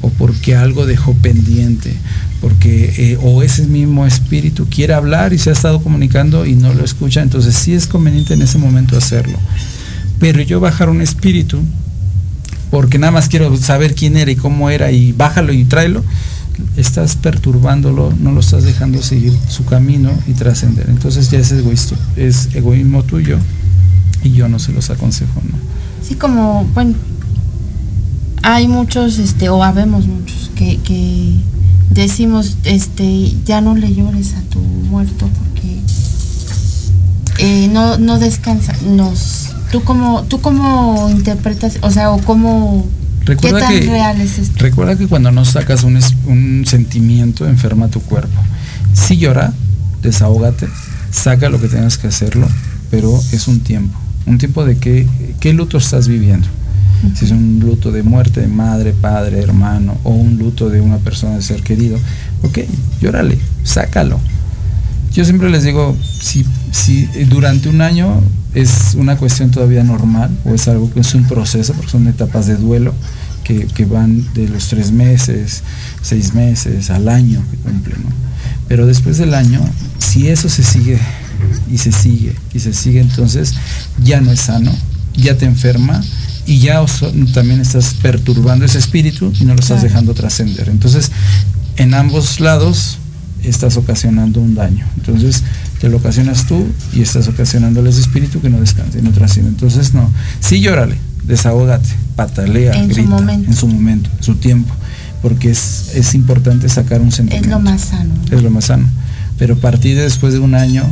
[0.00, 1.94] o porque algo dejó pendiente,
[2.40, 6.74] porque eh, o ese mismo espíritu quiere hablar y se ha estado comunicando y no
[6.74, 9.38] lo escucha, entonces sí es conveniente en ese momento hacerlo.
[10.18, 11.60] Pero yo bajar un espíritu
[12.70, 16.02] porque nada más quiero saber quién era y cómo era y bájalo y tráelo,
[16.76, 20.88] estás perturbándolo, no lo estás dejando seguir su camino y trascender.
[20.88, 23.38] Entonces ya es egoísta, es egoísmo tuyo
[24.22, 25.56] y yo no se los aconsejo, ¿no?
[26.06, 26.94] Sí, como, bueno,
[28.42, 31.34] hay muchos, este, o habemos muchos, que, que
[31.90, 35.80] decimos, este, ya no le llores a tu muerto porque
[37.38, 38.74] eh, no, no descansa.
[38.86, 42.84] Nos, ¿tú cómo, ¿Tú cómo interpretas, o sea, o cómo,
[43.24, 44.54] Recuerda qué tan que, real es esto?
[44.58, 48.40] Recuerda que cuando no sacas un, un sentimiento, enferma tu cuerpo.
[48.92, 49.52] Si llora,
[50.02, 50.68] desahógate,
[51.10, 52.48] saca lo que tengas que hacerlo,
[52.90, 53.98] pero es un tiempo.
[54.26, 55.08] Un tiempo de qué,
[55.40, 56.48] qué luto estás viviendo.
[57.14, 60.98] Si es un luto de muerte de madre, padre, hermano, o un luto de una
[60.98, 61.98] persona de ser querido,
[62.42, 62.60] ok,
[63.00, 64.18] llórale, sácalo.
[65.12, 68.22] Yo siempre les digo, si, si durante un año
[68.54, 72.46] es una cuestión todavía normal o es algo que es un proceso, porque son etapas
[72.46, 72.94] de duelo
[73.42, 75.62] que, que van de los tres meses,
[76.02, 78.10] seis meses, al año que cumplen, ¿no?
[78.68, 79.60] Pero después del año,
[79.98, 80.98] si eso se sigue
[81.70, 83.54] y se sigue y se sigue, entonces
[84.02, 84.74] ya no es sano,
[85.14, 86.02] ya te enferma
[86.46, 86.84] y ya
[87.34, 89.82] también estás perturbando ese espíritu y no lo estás Claro.
[89.88, 90.68] dejando trascender.
[90.68, 91.10] Entonces,
[91.76, 92.98] en ambos lados
[93.42, 94.86] estás ocasionando un daño.
[94.96, 95.42] Entonces,
[95.84, 96.64] te lo ocasionas tú
[96.94, 99.50] y estás ocasionándole ese espíritu que no descanse no trasciende.
[99.50, 100.10] Entonces, no,
[100.40, 103.50] sí llórale, desahógate, patalea, En su grita, momento.
[103.50, 104.72] en su momento, en su tiempo,
[105.20, 108.14] porque es, es importante sacar un Es sentimiento lo más sano.
[108.14, 108.34] ¿no?
[108.34, 108.88] es lo más sano.
[109.36, 110.84] Pero a partir de después de un año,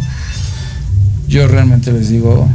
[1.27, 2.47] yo realmente les digo,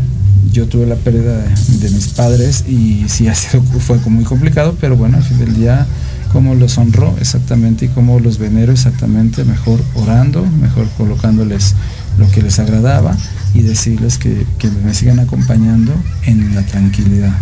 [0.53, 4.77] yo tuve la pérdida de, de mis padres y sí ha sido, fue muy complicado,
[4.79, 5.88] pero bueno, al fin del día,
[6.31, 11.73] cómo los honro exactamente y cómo los venero exactamente, mejor orando, mejor colocándoles
[12.18, 13.15] lo que les agradaba
[13.53, 15.93] y decirles que, que me sigan acompañando
[16.26, 17.34] en la tranquilidad,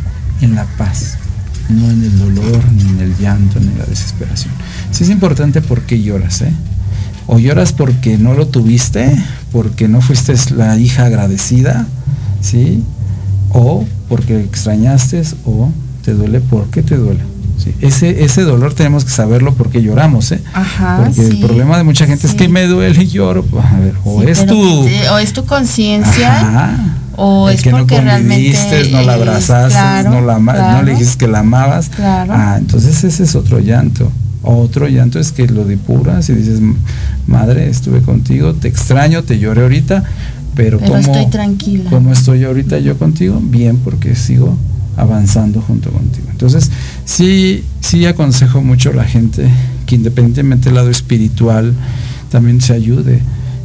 [0.42, 1.18] en la paz,
[1.70, 4.54] no en el dolor, ni en el llanto, ni en la desesperación.
[4.92, 6.52] Sí es importante por qué lloras, ¿eh?
[7.28, 9.12] O lloras porque no lo tuviste,
[9.52, 11.88] porque no fuiste la hija agradecida,
[12.42, 12.84] ¿sí?
[13.50, 15.72] O porque extrañaste, o
[16.04, 17.35] te duele porque te duele.
[17.58, 17.74] ¿Sí?
[17.82, 20.42] Ese, ese dolor tenemos que saberlo porque lloramos, ¿eh?
[20.54, 23.46] Ajá, Porque el problema de mucha gente es que me duele y lloro.
[23.62, 24.60] A ver, o es tu...
[25.12, 26.78] o es tu conciencia
[27.18, 30.60] o es que no porque realmente conviviste, no la abrazaste, claro, no, la ama- no
[30.60, 30.84] claro.
[30.86, 31.90] le dijiste que la amabas.
[31.90, 32.34] Claro.
[32.36, 34.12] Ah, entonces ese es otro llanto.
[34.44, 36.60] Otro llanto es que lo depuras y dices,
[37.26, 40.04] madre, estuve contigo, te extraño, te lloré ahorita,
[40.56, 41.90] pero, Pero ¿cómo, estoy tranquila.
[41.90, 43.40] ¿cómo estoy ahorita yo contigo?
[43.42, 44.56] Bien, porque sigo
[44.98, 46.28] avanzando junto contigo.
[46.32, 46.72] Entonces,
[47.06, 49.48] sí, sí aconsejo mucho a la gente
[49.86, 51.74] que independientemente del lado espiritual,
[52.30, 53.20] también se ayude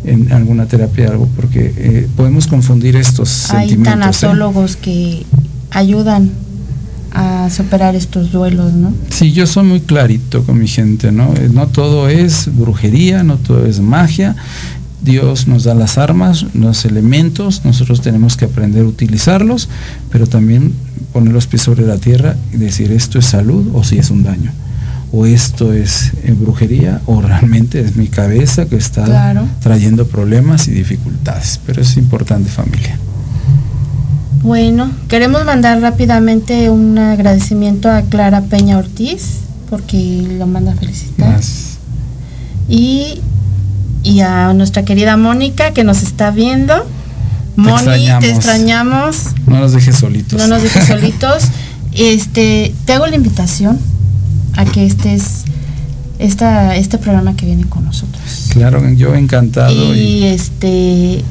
[0.05, 3.93] en alguna terapia algo, porque eh, podemos confundir estos Hay sentimientos.
[3.93, 4.21] ¿eh?
[4.21, 5.25] tanatólogos que
[5.71, 6.31] ayudan
[7.13, 8.93] a superar estos duelos, ¿no?
[9.11, 11.35] Sí, yo soy muy clarito con mi gente, ¿no?
[11.35, 14.37] Eh, No todo es brujería, no todo es magia.
[15.03, 19.69] Dios nos da las armas, los elementos, nosotros tenemos que aprender a utilizarlos,
[20.11, 20.73] pero también
[21.13, 24.23] poner los pies sobre la tierra y decir esto es salud o si es un
[24.23, 24.53] daño.
[25.13, 29.45] O esto es eh, brujería o realmente es mi cabeza que está Claro.
[29.61, 31.59] trayendo problemas y dificultades.
[31.67, 32.97] Pero es importante familia.
[34.43, 41.29] Bueno, queremos mandar rápidamente un agradecimiento a Clara Peña Ortiz porque lo manda a felicitar.
[41.33, 41.79] Gracias.
[42.69, 43.21] Y,
[44.03, 46.87] y a nuestra querida Mónica que nos está viendo.
[47.61, 48.25] Moni, extrañamos.
[48.25, 49.17] te extrañamos.
[49.47, 50.41] No nos dejes solitos.
[50.41, 51.45] No nos dejes solitos.
[51.93, 53.79] Este, te hago la invitación
[54.57, 55.45] a que estés
[56.19, 58.49] esta, este programa que viene con nosotros.
[58.51, 59.95] Claro, yo encantado.
[59.95, 61.25] Y y este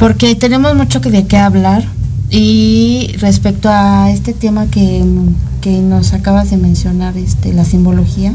[0.00, 1.84] porque tenemos mucho que de qué hablar
[2.30, 5.04] y respecto a este tema que,
[5.60, 8.34] que nos acabas de mencionar, este, la simbología.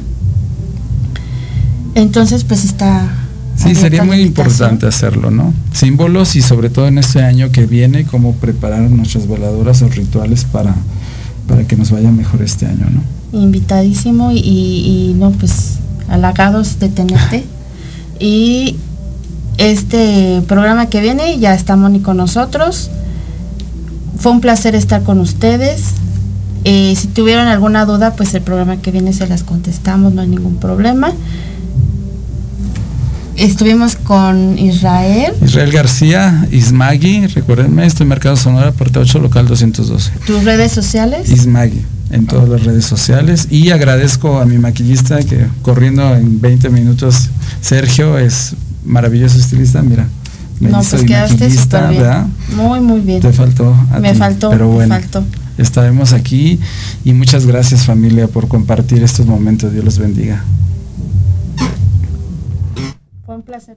[1.95, 3.09] Entonces, pues está
[3.55, 5.53] Sí, sería muy importante hacerlo, ¿no?
[5.71, 10.43] Símbolos y sobre todo en este año que viene, cómo preparar nuestras veladoras o rituales
[10.45, 10.75] para,
[11.47, 13.39] para que nos vaya mejor este año, ¿no?
[13.39, 17.45] Invitadísimo y, y no, pues halagados de tenerte.
[18.19, 18.75] y
[19.57, 22.89] este programa que viene ya está Moni con nosotros.
[24.17, 25.93] Fue un placer estar con ustedes.
[26.63, 30.27] Eh, si tuvieron alguna duda, pues el programa que viene se las contestamos, no hay
[30.27, 31.11] ningún problema.
[33.37, 35.33] Estuvimos con Israel.
[35.43, 40.11] Israel García, Ismagui, recuérdenme, estoy Mercado Sonora, puerta 8, local 212.
[40.25, 41.29] ¿Tus redes sociales?
[41.29, 41.81] Ismagui,
[42.11, 43.47] en todas las redes sociales.
[43.49, 47.29] Y agradezco a mi maquillista que corriendo en 20 minutos,
[47.59, 48.55] Sergio es
[48.85, 50.07] maravilloso estilista, mira.
[50.61, 52.33] Me no, pues quedaste súper bien.
[52.55, 53.19] Muy, muy bien.
[53.19, 53.75] Te faltó.
[53.99, 55.25] me faltó, pero bueno, me faltó.
[55.57, 56.59] Estaremos aquí
[57.03, 59.73] y muchas gracias familia por compartir estos momentos.
[59.73, 60.43] Dios los bendiga.
[63.35, 63.75] Un placer.